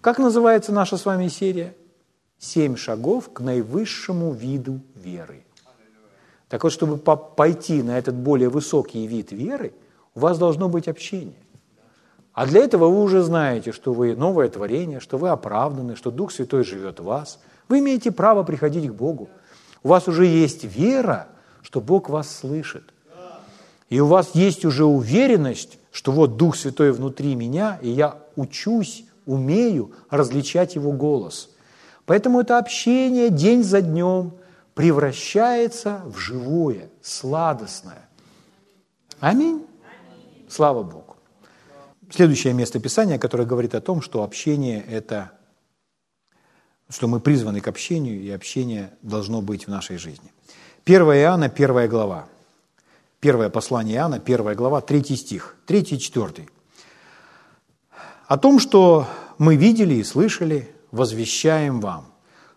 [0.00, 1.76] Как называется наша с вами серия?
[2.38, 5.44] «Семь шагов к наивысшему виду веры».
[6.48, 9.72] Так вот, чтобы пойти на этот более высокий вид веры,
[10.16, 11.38] у вас должно быть общение.
[12.32, 16.32] А для этого вы уже знаете, что вы новое творение, что вы оправданы, что Дух
[16.32, 17.38] Святой живет в вас.
[17.68, 19.30] Вы имеете право приходить к Богу.
[19.82, 21.28] У вас уже есть вера,
[21.62, 22.84] что Бог вас слышит.
[23.88, 29.04] И у вас есть уже уверенность, что вот Дух Святой внутри меня, и я учусь,
[29.26, 31.50] умею различать Его голос.
[32.06, 34.32] Поэтому это общение день за днем
[34.74, 38.08] превращается в живое, сладостное.
[39.20, 39.64] Аминь.
[40.48, 41.16] Слава Богу.
[42.10, 45.32] Следующее место Писания, которое говорит о том, что общение– это,
[46.88, 50.32] что мы призваны к общению, и общение должно быть в нашей жизни.
[50.84, 52.26] 1 Иоанна, 1 глава.
[53.22, 56.48] Первое послание Иоанна, 1 глава, 3 стих, 3 и 4.
[58.26, 59.06] О том, что
[59.38, 62.06] мы видели и слышали, возвещаем вам,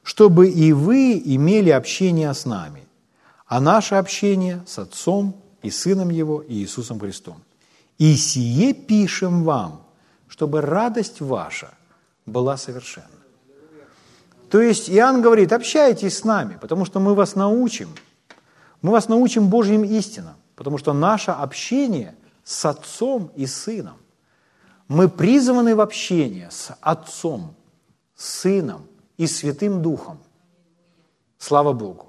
[0.01, 2.87] чтобы и вы имели общение с нами,
[3.45, 7.43] а наше общение с Отцом и Сыном Его и Иисусом Христом.
[7.99, 9.85] И сие пишем вам,
[10.27, 11.75] чтобы радость ваша
[12.25, 13.21] была совершенна.
[14.49, 17.89] То есть Иоанн говорит, общайтесь с нами, потому что мы вас научим.
[18.81, 20.37] Мы вас научим Божьим истинам.
[20.55, 23.97] Потому что наше общение с Отцом и Сыном.
[24.87, 27.55] Мы призваны в общение с Отцом,
[28.15, 28.87] Сыном
[29.17, 30.19] и Святым Духом.
[31.37, 32.07] Слава Богу.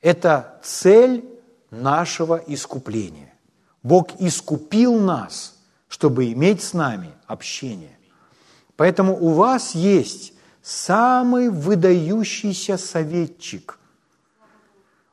[0.00, 1.24] Это цель
[1.70, 3.34] нашего искупления.
[3.82, 7.96] Бог искупил нас, чтобы иметь с нами общение.
[8.76, 13.78] Поэтому у вас есть самый выдающийся советчик.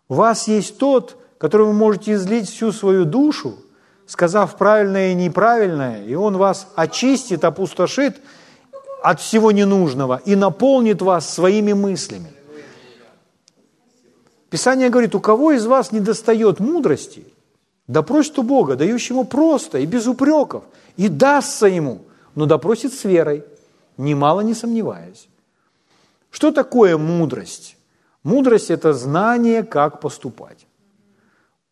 [0.07, 3.57] У вас есть тот, который вы можете излить всю свою душу,
[4.05, 8.21] сказав правильное и неправильное, и он вас очистит, опустошит
[9.03, 12.31] от всего ненужного и наполнит вас своими мыслями.
[14.49, 17.25] Писание говорит, у кого из вас не достает мудрости,
[17.87, 20.63] да просит у Бога, дающему просто и без упреков,
[20.95, 22.03] и дастся ему,
[22.35, 23.43] но допросит с верой,
[23.97, 25.27] немало не сомневаясь.
[26.31, 27.75] Что такое мудрость?
[28.23, 30.67] Мудрость– это знание, как поступать.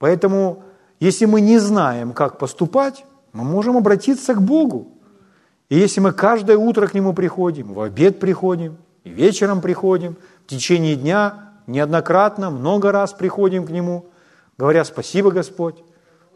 [0.02, 0.64] Поэтому,
[1.00, 4.88] если мы не знаем, как поступать, мы можем обратиться к Богу.
[5.70, 10.50] И если мы каждое утро к Нему приходим, в обед приходим, и вечером приходим, в
[10.50, 14.08] течение дня неоднократно, много раз приходим к Нему,
[14.58, 15.76] говоря «Спасибо, Господь,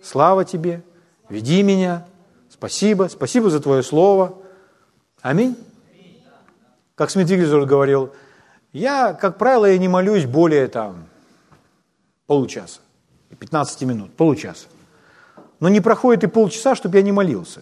[0.04, 0.84] слава Тебе,
[1.28, 2.06] веди меня,
[2.52, 4.38] спасибо, спасибо за Твое Слово».
[5.24, 5.58] Аминь.
[6.94, 8.14] Как Смит Вигельзор говорил,
[8.74, 11.08] я, как правило, я не молюсь более там
[12.28, 12.80] получаса,
[13.40, 14.68] 15 минут, получаса.
[15.60, 17.62] Но не проходит и полчаса, чтобы я не молился.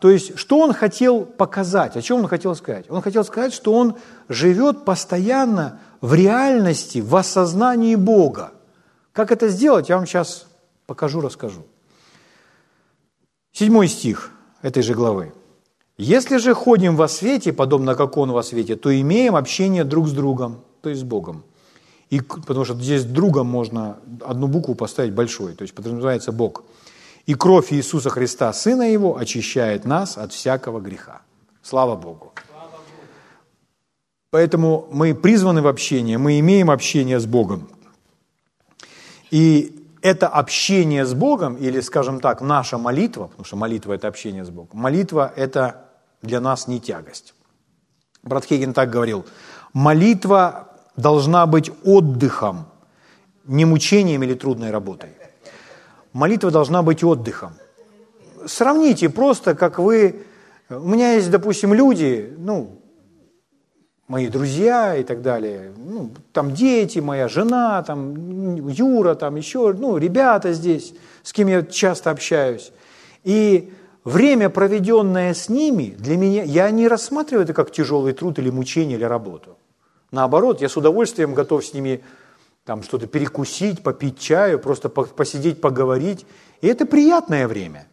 [0.00, 2.86] То есть, что он хотел показать, о чем он хотел сказать?
[2.90, 3.96] Он хотел сказать, что он
[4.28, 8.52] живет постоянно в реальности, в осознании Бога.
[9.12, 10.46] Как это сделать, я вам сейчас
[10.86, 11.64] покажу, расскажу.
[13.52, 15.32] Седьмой стих этой же главы.
[15.96, 20.12] Если же ходим во свете, подобно как Он во свете, то имеем общение друг с
[20.12, 21.44] другом, то есть с Богом.
[22.10, 26.64] И, потому что здесь другом можно одну букву поставить большой, то есть подразумевается Бог.
[27.26, 31.22] И кровь Иисуса Христа, Сына Его, очищает нас от всякого греха.
[31.62, 32.32] Слава Богу.
[34.30, 37.68] Поэтому мы призваны в общение, мы имеем общение с Богом.
[39.30, 44.44] И это общение с Богом, или, скажем так, наша молитва, потому что молитва– это общение
[44.44, 45.88] с Богом, молитва– это
[46.20, 47.34] для нас не тягость.
[48.22, 49.24] Брат Хейген так говорил,
[49.72, 52.66] молитва должна быть отдыхом,
[53.44, 55.10] не мучением или трудной работой.
[56.12, 57.52] Молитва должна быть отдыхом.
[58.46, 60.24] Сравните просто, как вы...
[60.70, 62.80] У меня есть, допустим, люди, ну,
[64.08, 69.96] мои друзья и так далее, ну, там дети, моя жена, там Юра, там еще, ну,
[69.98, 72.72] ребята здесь, с кем я часто общаюсь.
[73.24, 73.72] И
[74.04, 78.96] время, проведенное с ними, для меня, я не рассматриваю это как тяжелый труд или мучение
[78.96, 79.56] или работу.
[80.14, 82.02] Наоборот, я с удовольствием готов с ними
[82.64, 86.24] там что-то перекусить, попить чаю, просто посидеть, поговорить.
[86.62, 87.86] И это приятное время.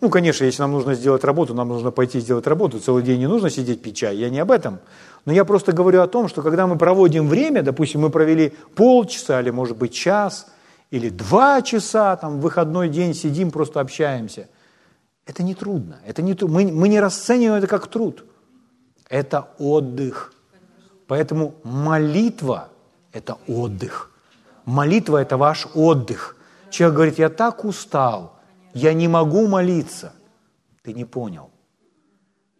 [0.00, 2.80] Ну, конечно, если нам нужно сделать работу, нам нужно пойти сделать работу.
[2.80, 4.80] Целый день не нужно сидеть пить чай, я не об этом.
[5.24, 9.40] Но я просто говорю о том, что когда мы проводим время, допустим, мы провели полчаса
[9.40, 10.48] или, может быть, час
[10.90, 14.48] или два часа, там, в выходной день сидим, просто общаемся–
[15.26, 16.00] это не трудно.
[16.04, 18.24] Это не, мы, мы не расцениваем это как труд.
[19.08, 20.31] Это отдых.
[21.12, 22.70] Поэтому молитва–
[23.12, 24.10] это отдых.
[24.64, 26.36] Молитва– это ваш отдых.
[26.70, 28.38] Человек говорит, я так устал,
[28.72, 30.14] я не могу молиться.
[30.82, 31.50] Ты не понял.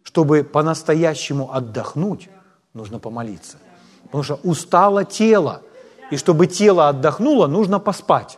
[0.03, 2.29] Чтобы по-настоящему отдохнуть,
[2.75, 3.57] нужно помолиться.
[4.03, 5.63] Потому что устало тело.
[6.11, 8.37] И чтобы тело отдохнуло, нужно поспать.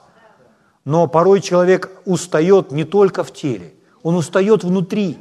[0.85, 5.17] Но порой человек устает не только в теле– он устает внутри.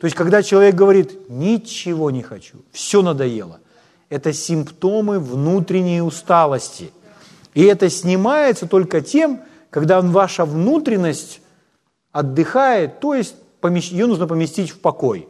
[0.00, 3.60] То есть, когда человек говорит, ничего не хочу, все надоело,
[4.08, 6.90] это симптомы внутренней усталости.
[7.54, 9.40] И это снимается только тем,
[9.70, 11.40] когда ваша внутренность
[12.12, 15.28] отдыхает, то есть ее нужно поместить в покой.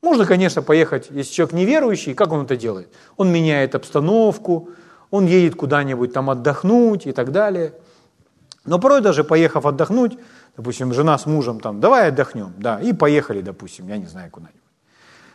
[0.00, 2.88] Можно, конечно, поехать, если человек неверующий, как он это делает?
[3.16, 4.70] Он меняет обстановку,
[5.10, 7.74] он едет куда-нибудь там отдохнуть и так далее.
[8.64, 10.18] Но порой даже поехав отдохнуть,
[10.56, 14.60] допустим, жена с мужем там, давай отдохнем, да, и поехали, допустим, я не знаю куда-нибудь,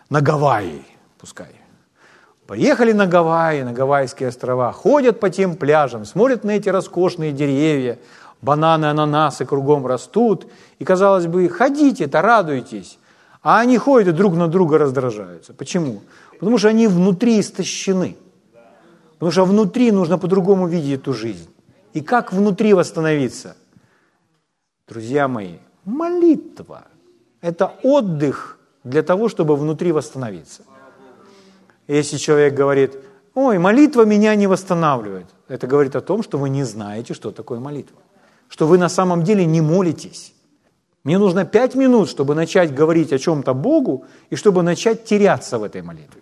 [0.09, 0.85] на Гавайи,
[1.17, 1.62] пускай.
[2.47, 7.99] Поехали на Гавайи, на Гавайские острова, ходят по тем пляжам, смотрят на эти роскошные деревья,
[8.41, 10.47] бананы, ананасы кругом растут,
[10.79, 12.99] и, казалось бы, ходите-то, радуйтесь,
[13.41, 15.53] а они ходят и друг на друга раздражаются.
[15.53, 16.01] Почему?
[16.39, 18.17] Потому что они внутри истощены.
[19.13, 21.49] Потому что внутри нужно по-другому видеть эту жизнь.
[21.93, 23.55] И как внутри восстановиться–
[24.87, 25.55] Друзья мои,
[25.85, 26.83] молитва–
[27.41, 30.63] это отдых для того, чтобы внутри восстановиться.
[31.87, 32.97] Если человек говорит,
[33.33, 37.59] ой, молитва меня не восстанавливает, это говорит о том, что вы не знаете, что такое
[37.59, 37.97] молитва.
[38.47, 40.33] Что вы на самом деле не молитесь.
[41.03, 45.63] Мне нужно пять минут, чтобы начать говорить о чем-то Богу и чтобы начать теряться в
[45.63, 46.21] этой молитве.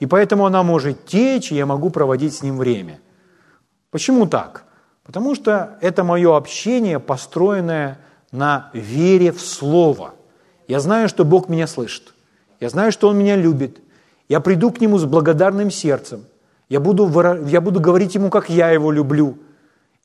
[0.00, 3.00] И поэтому она может течь, и я могу проводить с ним время.
[3.90, 4.64] Почему так?
[5.04, 7.98] Потому что это мое общение, построенное
[8.32, 10.14] на вере в Слово.
[10.66, 12.12] Я знаю, что Бог меня слышит.
[12.58, 13.78] Я знаю, что Он меня любит.
[14.28, 16.24] Я приду к Нему с благодарным сердцем.
[16.68, 17.08] Я буду,
[17.46, 19.38] я буду говорить Ему, как я Его люблю.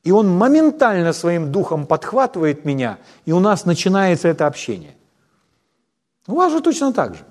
[0.04, 4.96] И Он моментально своим духом подхватывает меня, и у нас начинается это общение.
[6.28, 7.24] У вас же точно так же.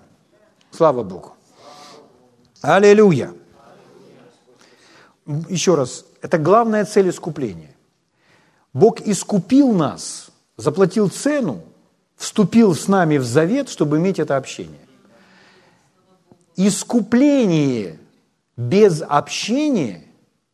[0.70, 1.34] Слава Богу.
[2.60, 3.32] Аллилуйя.
[5.48, 7.74] Еще раз, это главная цель искупления.
[8.72, 11.62] Бог искупил нас, заплатил цену,
[12.16, 14.80] вступил с нами в завет, чтобы иметь это общение.
[16.62, 17.98] Искупление
[18.54, 20.04] без общения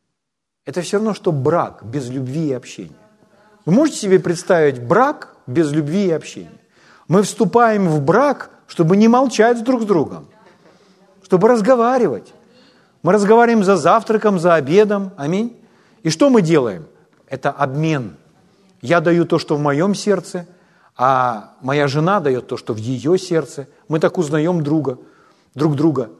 [0.65, 2.95] –это все равно, что брак без любви и общения.
[3.65, 6.61] Вы можете себе представить брак без любви и общения?
[7.09, 10.29] Мы вступаем в брак, чтобы не молчать друг с другом,
[11.25, 12.33] чтобы разговаривать.
[13.03, 15.11] Мы разговариваем за завтраком, за обедом.
[15.17, 15.61] Аминь.
[16.05, 16.87] И что мы делаем?
[17.27, 18.17] Это обмен.
[18.81, 20.47] Я даю то, что в моем сердце,
[20.97, 23.67] а моя жена дает то, что в ее сердце.
[23.89, 24.99] Мы так узнаем друга,
[25.57, 26.11] друг друга.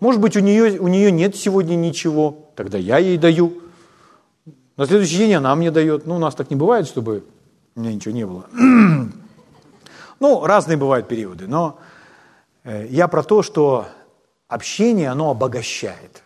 [0.00, 3.62] Может быть, у нее, у нее нет сегодня ничего, тогда я ей даю.
[4.76, 6.06] На следующий день она мне дает.
[6.06, 7.24] Ну, у нас так не бывает, чтобы
[7.74, 8.44] у меня ничего не было.
[10.20, 11.78] Ну, разные бывают периоды, но
[12.64, 13.86] э, я про то, что
[14.48, 16.24] общение, оно обогащает.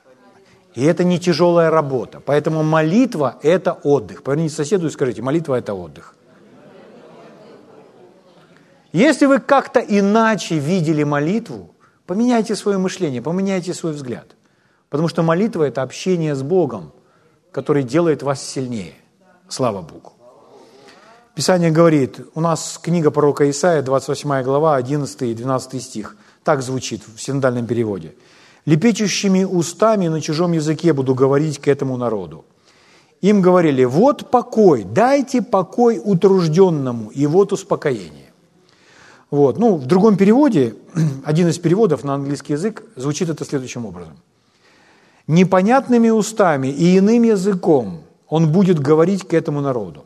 [0.74, 2.20] И это не тяжелая работа.
[2.24, 4.22] Поэтому молитва– это отдых.
[4.22, 6.16] Поверните соседу и скажите, молитва– это отдых.
[8.92, 11.71] Если вы как-то иначе видели молитву,
[12.06, 14.36] поменяйте свое мышление, поменяйте свой взгляд.
[14.88, 16.92] Потому что молитва– это общение с Богом,
[17.50, 18.94] который делает вас сильнее.
[19.48, 20.12] Слава Богу.
[21.34, 26.16] Писание говорит, у нас книга пророка Исаия, 28 глава, 11 и 12 стих.
[26.44, 28.14] Так звучит в синодальном переводе.
[28.66, 32.44] «Лепечущими устами на чужом языке буду говорить к этому народу».
[33.22, 38.31] Им говорили, вот покой, дайте покой утружденному, и вот успокоение.
[39.32, 39.58] Вот.
[39.58, 40.76] Ну, в другом переводе,
[41.24, 44.16] один из переводов на английский язык звучит это следующим образом.
[45.26, 50.04] «Непонятными устами и иным языком он будет говорить к этому народу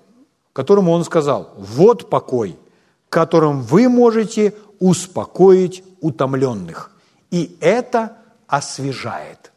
[0.56, 2.56] которому он сказал, вот покой,
[3.10, 6.92] которым вы можете успокоить утомленных.
[7.30, 8.16] И это
[8.46, 9.52] освежает.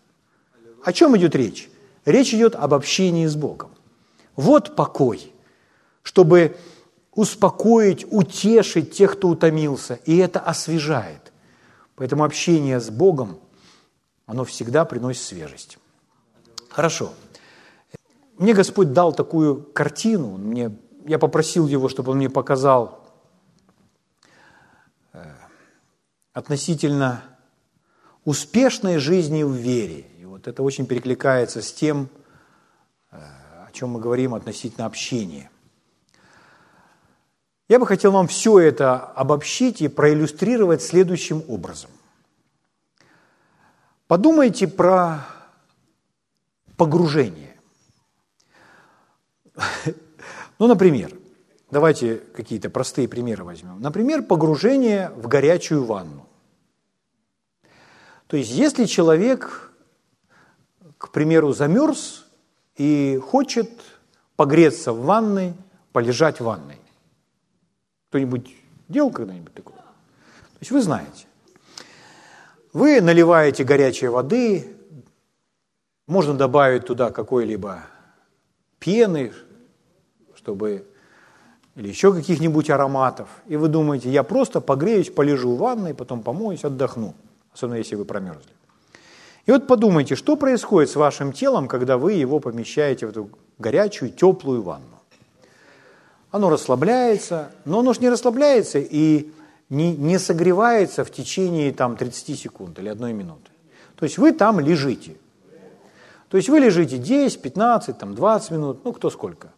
[0.83, 1.69] О чем идет речь?
[2.03, 3.69] Речь идет об общении с Богом.
[4.35, 5.31] Вот покой,
[6.03, 6.57] чтобы
[7.19, 11.33] успокоить, утешить тех, кто утомился, и это освежает.
[11.95, 13.39] Поэтому общение с Богом,
[14.25, 15.79] оно всегда приносит свежесть.
[16.69, 17.11] Хорошо.
[18.37, 20.71] Мне Господь дал такую картину, мне
[21.05, 23.05] я попросил его, чтобы он мне показал
[25.11, 25.21] э,
[26.31, 27.21] относительно
[28.23, 30.05] успешной жизни в вере.
[30.21, 32.07] И вот это очень перекликается с тем,
[33.11, 35.51] э, о чем мы говорим относительно общения.
[37.69, 41.91] Я бы хотел вам все это обобщить и проиллюстрировать следующим образом.
[44.07, 45.25] Подумайте про
[46.75, 47.55] погружение.
[50.57, 51.17] Ну, например,
[51.71, 53.79] давайте какие-то простые примеры возьмем.
[53.79, 56.27] Например, погружение в горячую ванну.
[58.27, 59.71] То есть, если человек,
[60.97, 62.25] к примеру, замерз
[62.75, 63.69] и хочет
[64.35, 65.53] погреться в ванной,
[65.93, 66.81] полежать в ванной.
[68.09, 68.55] Кто-нибудь
[68.87, 69.77] делал когда-нибудь такое?
[69.77, 71.25] То есть вы знаете.
[72.73, 74.75] Вы наливаете горячей воды,
[76.05, 77.83] можно добавить туда какой-либо
[78.79, 79.31] пены,
[80.35, 80.85] чтобы
[81.75, 86.65] или еще каких-нибудь ароматов, и вы думаете, я просто погреюсь, полежу в ванной, потом помоюсь,
[86.65, 87.13] отдохну,
[87.53, 88.51] особенно если вы промерзли.
[89.45, 94.11] И вот подумайте, что происходит с вашим телом, когда вы его помещаете в эту горячую,
[94.11, 94.98] теплую ванну.
[96.31, 99.31] Оно расслабляется, но оно же не расслабляется и
[99.69, 103.49] не, не согревается в течение там, 30 секунд или одной минуты.
[103.95, 105.17] То есть вы там лежите.
[106.29, 109.49] То есть вы лежите 10, 15, там, 20 минут, ну кто сколько.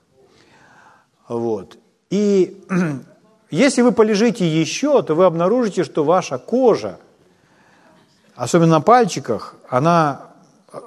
[1.27, 1.77] Вот.
[2.09, 2.65] И
[3.49, 6.99] если вы полежите еще, то вы обнаружите, что ваша кожа,
[8.35, 10.31] особенно на пальчиках, она,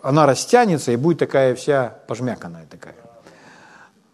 [0.03, 2.97] она растянется и будет такая вся пожмяканная такая.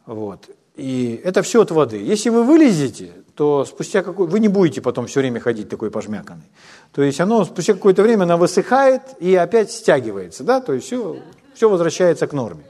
[0.06, 0.50] Вот.
[0.80, 1.98] И это все от воды.
[1.98, 4.26] Если вы вылезете, то спустя какой...
[4.26, 6.50] Вы не будете потом все время ходить такой пожмяканный.
[6.92, 10.42] То есть оно спустя какое-то время оно высыхает и опять стягивается.
[10.42, 10.62] Да?
[10.62, 11.18] То есть все,
[11.54, 12.64] все возвращается к норме.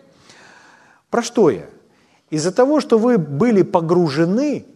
[1.09, 1.67] Про что я?
[2.31, 4.67] Из-за того, что вы были погружены,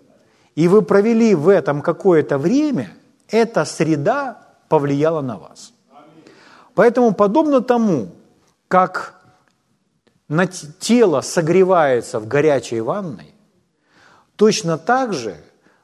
[0.54, 2.92] и вы провели в этом какое-то время,
[3.28, 5.72] эта среда повлияла на вас.
[6.76, 8.12] Поэтому подобно тому,
[8.68, 9.20] как
[10.80, 13.34] тело согревается в горячей ванной,
[14.36, 15.36] точно так же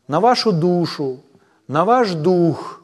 [0.09, 1.21] на вашу душу,
[1.69, 2.83] на ваш дух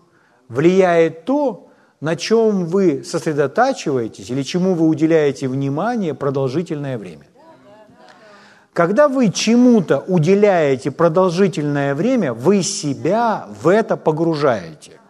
[0.48, 1.68] влияет то,
[2.00, 7.26] на чем вы сосредотачиваетесь или чему вы уделяете внимание продолжительное время.
[8.72, 15.00] Когда вы чему-то уделяете продолжительное время, вы себя в это погружаете.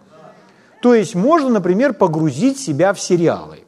[0.80, 3.65] То есть можно, например, погрузить себя в сериалы.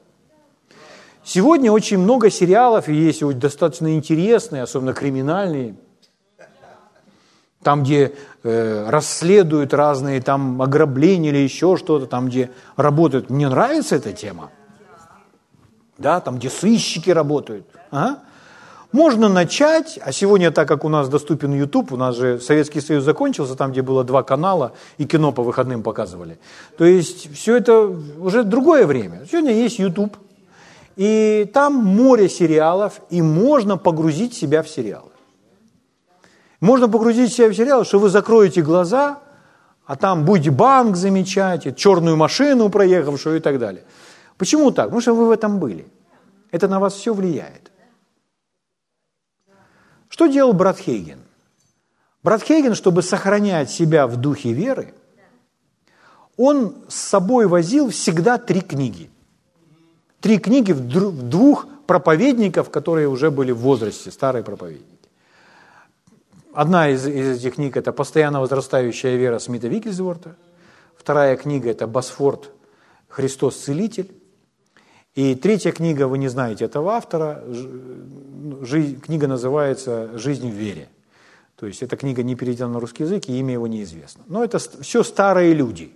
[1.29, 5.75] Сегодня очень много сериалов, и есть достаточно интересные, особенно криминальные,
[7.63, 13.29] там, где э, расследуют разные там ограбления или еще что-то, там, где работают.
[13.29, 14.51] Мне нравится эта тема.
[15.99, 17.67] Да, там, где сыщики работают.
[17.91, 18.21] Ага.
[18.93, 23.05] Можно начать, а сегодня, так как у нас доступен YouTube, у нас же Советский Союз
[23.05, 26.39] закончился, там, где было два канала, и кино по выходным показывали.
[26.79, 29.27] То есть все это уже другое время.
[29.31, 30.17] Сегодня есть YouTube,
[30.99, 35.13] и там море сериалов, и можно погрузить себя в сериалы.
[36.61, 39.21] Можно погрузить себя в сериал, что вы закроете глаза,
[39.87, 43.85] а там будете банк замечать, черную машину проехавшую и так далее.
[44.39, 44.87] Почему так?
[44.87, 45.87] Потому что вы в этом были.
[46.51, 47.71] Это на вас все влияет.
[50.09, 51.21] Что делал брат Хейген?
[52.25, 54.95] Брат Хейген, чтобы сохранять себя в духе веры,
[56.37, 59.11] он с собой возил всегда три книги.
[60.21, 60.81] Три книги в
[61.29, 64.87] двух проповедников, которые уже были в возрасте, старые проповедники.
[66.53, 70.35] Одна из, из этих книг– это «Постоянно возрастающая вера» Смита Викельсворта.
[70.97, 72.51] Вторая книга– это «Босфорд.
[73.09, 74.11] Христос Целитель».
[75.15, 77.45] И третья книга, вы не знаете этого автора,
[79.03, 80.89] книга называется «Жизнь в вере».
[81.57, 84.25] То есть эта книга не переведена на русский язык, и имя его неизвестно.
[84.27, 85.93] Но это все старые люди.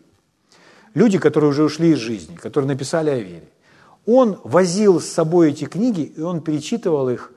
[0.95, 3.49] Люди, которые уже ушли из жизни, которые написали о вере.
[4.07, 7.33] Он возил с собой эти книги, и он перечитывал их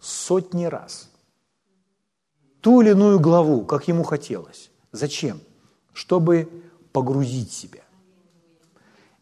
[0.00, 1.10] сотни раз.
[2.60, 4.70] Ту или иную главу, как ему хотелось.
[4.92, 5.40] Зачем?
[5.92, 6.48] Чтобы
[6.92, 7.82] погрузить себя.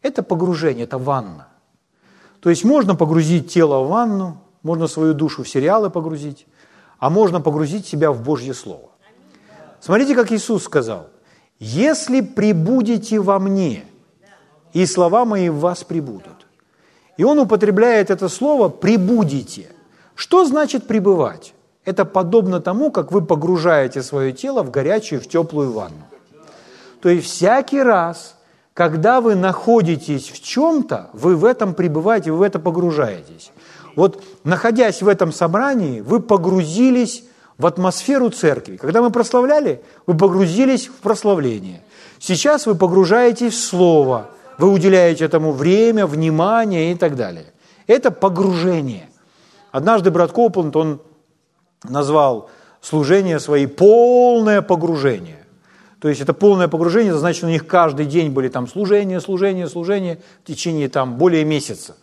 [0.01, 1.47] Это погружение, это ванна.
[2.39, 6.47] То есть можно погрузить тело в ванну, можно свою душу в сериалы погрузить,
[6.99, 8.89] а можно погрузить себя в Божье Слово.
[9.81, 11.09] Смотрите, как Иисус сказал,
[11.59, 13.85] «Если прибудете во мне,
[14.73, 16.36] и слова мои в вас прибудут».
[17.17, 19.71] И Он употребляет это слово «прибудете».
[20.15, 21.53] Что значит пребывать?
[21.85, 26.03] Это подобно тому, как вы погружаете свое тело в горячую, в теплую ванну.
[27.01, 28.35] То есть всякий раз,
[28.73, 33.51] когда вы находитесь в чем-то, вы в этом пребываете, вы в это погружаетесь.
[33.95, 37.23] Вот находясь в этом собрании, вы погрузились
[37.57, 38.77] в атмосферу церкви.
[38.77, 41.81] Когда мы прославляли, вы погрузились в прославление.
[42.19, 47.45] Сейчас вы погружаетесь в Слово, вы уделяете этому время, внимание и так далее.
[47.85, 49.09] Это погружение.
[49.71, 51.01] Однажды брат Копланд, он
[51.83, 52.49] назвал
[52.81, 55.45] служение свои полное погружение.
[55.99, 59.67] То есть это полное погружение, это значит, у них каждый день были там служения, служения,
[59.67, 61.95] служения в течение там более месяца.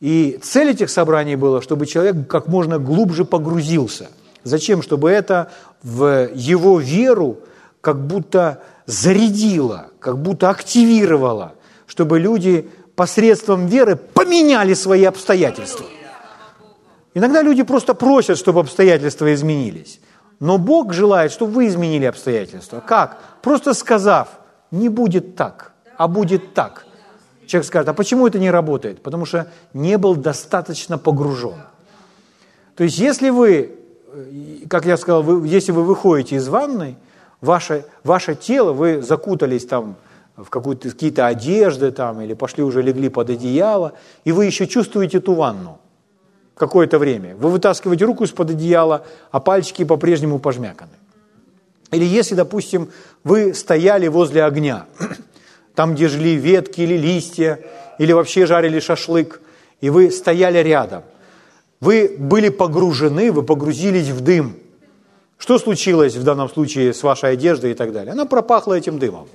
[0.00, 4.08] И цель этих собраний была, чтобы человек как можно глубже погрузился.
[4.44, 4.82] Зачем?
[4.82, 5.50] Чтобы это
[5.82, 7.38] в его веру
[7.80, 11.54] как будто зарядило, как будто активировало,
[11.88, 15.86] чтобы люди посредством веры поменяли свои обстоятельства.
[17.14, 19.98] Иногда люди просто просят, чтобы обстоятельства изменились.
[20.38, 22.80] Но Бог желает, чтобы вы изменили обстоятельства.
[22.86, 23.18] Как?
[23.42, 24.28] Просто сказав,
[24.70, 26.86] не будет так, а будет так.
[27.46, 29.02] Человек скажет, а почему это не работает?
[29.02, 31.56] Потому что не был достаточно погружен.
[32.76, 33.74] То есть если вы,
[34.68, 36.96] как я сказал, вы, если вы выходите из ванной,
[37.40, 39.96] ваше, ваше тело, вы закутались там
[40.38, 43.92] в какие-то одежды там, или пошли уже легли под одеяло,
[44.24, 45.78] и вы еще чувствуете ту ванну–
[46.58, 47.34] какое-то время.
[47.36, 50.92] Вы вытаскиваете руку из-под одеяла, а пальчики по-прежнему пожмяканы.
[51.90, 52.90] Или если, допустим,
[53.24, 54.86] вы стояли возле огня,
[55.74, 57.60] там, где жили ветки или листья,
[57.98, 59.40] или вообще жарили шашлык,
[59.80, 61.04] и вы стояли рядом.
[61.80, 64.56] Вы были погружены, вы погрузились в дым.
[65.38, 68.12] Что случилось в данном случае с вашей одеждой и так далее?
[68.12, 69.28] Она пропахла этим дымом.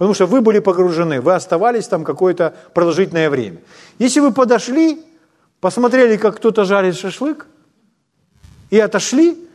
[0.00, 3.58] Потому что вы были погружены, вы оставались там какое-то продолжительное время.
[3.98, 5.04] Если вы подошли
[5.60, 7.46] посмотрели, как кто-то жарит шашлык,
[8.70, 9.46] и отошли,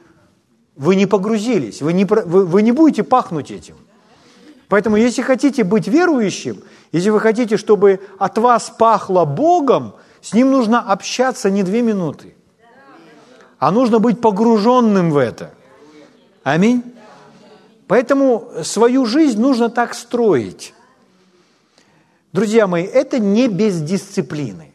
[0.76, 3.74] вы не погрузились, вы не, вы, вы не будете пахнуть этим.
[4.68, 10.52] Поэтому, если хотите быть верующим, если вы хотите, чтобы от вас пахло Богом, с Ним
[10.52, 12.36] нужно общаться не две минуты,
[13.58, 15.56] а нужно быть погруженным в это.
[16.43, 16.84] Аминь.
[17.88, 20.73] Поэтому свою жизнь нужно так строить.
[22.33, 24.73] Друзья мои, это не без дисциплины.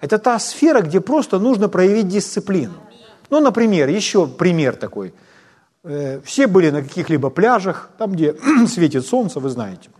[0.00, 2.74] Это та сфера, где просто нужно проявить дисциплину.
[3.30, 5.14] Ну, например, еще пример такой.
[5.84, 8.34] Э, все были на каких-либо пляжах, там, где
[8.66, 9.90] светит солнце, вы знаете.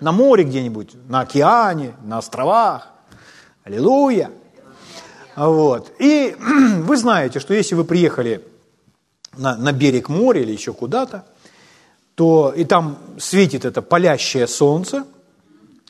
[0.00, 2.88] На море где-нибудь, на океане, на островах.
[3.64, 4.30] Аллилуйя.
[5.36, 5.92] Вот.
[5.98, 6.36] И
[6.78, 8.44] вы знаете, что если вы приехали
[9.36, 11.26] на, на берег моря или еще куда-то,
[12.18, 15.06] то и там светит это палящее солнце,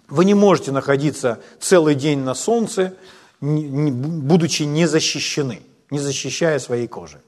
[0.09, 2.93] вы не можете находиться целый день на солнце,
[3.41, 7.22] будучи не защищены, не защищая своей кожи.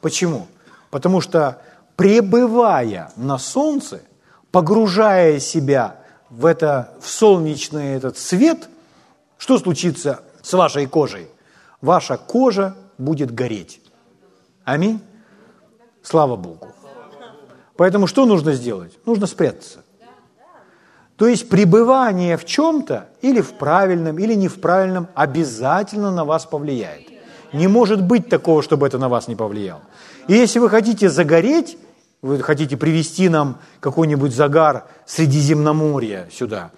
[0.00, 0.46] Почему?
[0.90, 1.60] Потому что
[1.96, 4.00] пребывая на солнце,
[4.52, 5.98] погружая себя
[6.30, 8.70] в, это, в солнечный этот свет,
[9.36, 11.28] что случится с вашей кожей?
[11.82, 13.82] Ваша кожа будет гореть.
[14.64, 15.02] Аминь.
[16.02, 16.75] Слава Богу.
[17.76, 18.92] Поэтому что нужно сделать?
[19.06, 19.80] Нужно спрятаться.
[21.16, 26.44] То есть пребывание в чем-то, или в правильном, или не в правильном, обязательно на вас
[26.44, 27.08] повлияет.
[27.52, 29.82] Не может быть такого, чтобы это на вас не повлияло.
[30.28, 31.78] И если вы хотите загореть,
[32.20, 36.70] вы хотите привести нам какой-нибудь загар Средиземноморья сюда,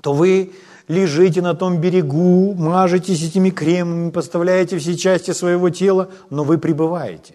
[0.00, 0.52] то вы
[0.88, 7.34] лежите на том берегу, мажетесь этими кремами, поставляете все части своего тела, но вы пребываете.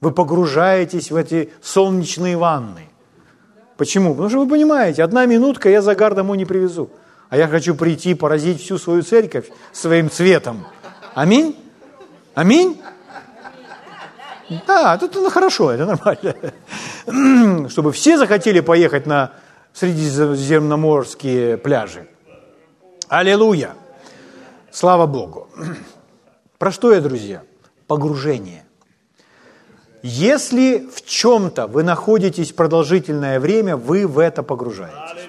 [0.00, 2.88] Вы погружаетесь в эти солнечные ванны.
[3.76, 4.10] Почему?
[4.10, 6.90] Потому что вы понимаете, одна минутка, я загар домой не привезу.
[7.28, 10.66] А я хочу прийти, поразить всю свою церковь своим цветом.
[11.14, 11.56] Аминь?
[12.34, 12.80] Аминь?
[14.66, 17.68] Да, это ну, хорошо, это нормально.
[17.68, 19.32] Чтобы все захотели поехать на
[19.72, 22.08] средиземноморские пляжи.
[23.08, 23.74] Аллилуйя!
[24.72, 25.48] Слава Богу!
[26.58, 27.42] Про что я, друзья?
[27.86, 28.64] Погружение.
[30.02, 35.28] Если в чем-то вы находитесь продолжительное время, вы в это погружаетесь.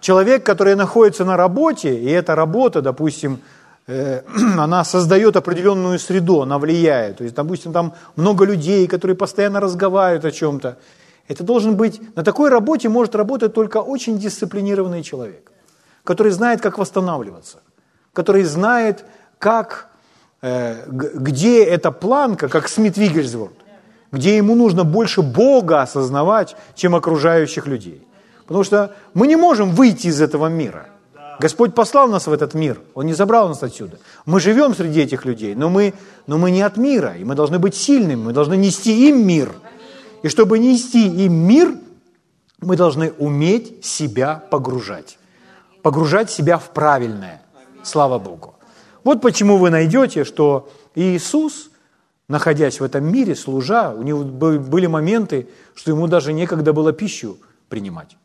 [0.00, 3.38] Человек, который находится на работе, и эта работа, допустим,
[3.86, 4.22] э,
[4.58, 7.18] она создает определенную среду, она влияет.
[7.18, 10.76] То есть, допустим, там много людей, которые постоянно разговаривают о чем-то.
[11.28, 15.50] Это должен быть, на такой работе может работать только очень дисциплинированный человек
[16.04, 17.62] который знает, как восстанавливаться,
[18.12, 19.04] который знает,
[19.38, 19.88] как,
[20.42, 23.54] э, где эта планка, как Смит Вигельсворт,
[24.14, 28.06] где ему нужно больше Бога осознавать, чем окружающих людей.
[28.46, 30.86] Потому что мы не можем выйти из этого мира.
[31.40, 33.98] Господь послал нас в этот мир, Он не забрал нас отсюда.
[34.24, 35.94] Мы живем среди этих людей, но мы,
[36.26, 39.52] но мы не от мира, и мы должны быть сильными, мы должны нести им мир.
[40.22, 41.74] И чтобы нести им мир,
[42.60, 45.18] мы должны уметь себя погружать
[45.84, 47.42] погружать себя в правильное.
[47.82, 48.54] Слава Богу.
[49.04, 51.68] Вот почему вы найдете, что Иисус,
[52.28, 57.38] находясь в этом мире, служа, у него были моменты, что ему даже некогда было пищу
[57.68, 58.16] принимать.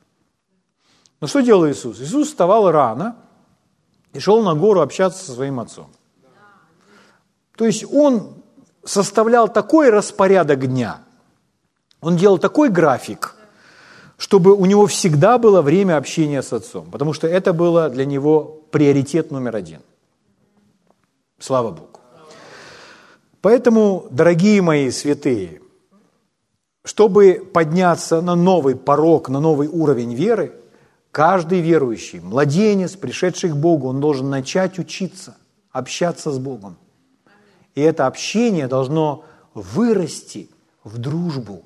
[1.22, 2.00] Но что делал Иисус?
[2.00, 3.16] Иисус вставал рано
[4.14, 5.90] и шел на гору общаться со своим отцом.
[7.58, 8.42] То есть он
[8.86, 11.02] составлял такой распорядок дня,
[12.02, 13.36] он делал такой график–
[14.20, 18.62] чтобы у него всегда было время общения с отцом, потому что это было для него
[18.70, 19.80] приоритет номер один.
[21.40, 21.89] Слава Богу.
[23.42, 25.62] Поэтому, дорогие мои святые,
[26.84, 30.54] чтобы подняться на новый порог, на новый уровень веры,
[31.12, 35.38] каждый верующий, младенец, пришедший к Богу, он должен начать учиться,
[35.72, 36.78] общаться с Богом.
[37.76, 39.24] И это общение должно
[39.54, 40.50] вырасти
[40.84, 41.64] в дружбу,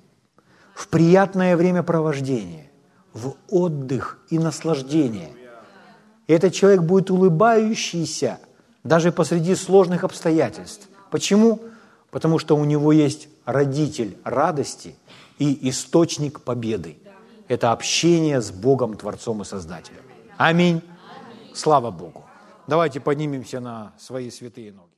[0.75, 2.69] в приятное времяпровождение,
[3.13, 5.31] в отдых и наслаждение.
[6.27, 8.39] И этот человек будет улыбающийся
[8.83, 10.89] даже посреди сложных обстоятельств.
[11.13, 11.59] Почему?
[12.09, 14.95] Потому что у него есть родитель радости
[15.37, 16.97] и источник победы.
[17.47, 20.01] Это общение с Богом, Творцом и Создателем.
[20.37, 20.81] Аминь.
[21.53, 22.23] Слава Богу.
[22.65, 24.92] Давайте поднимемся на свои святые ноги.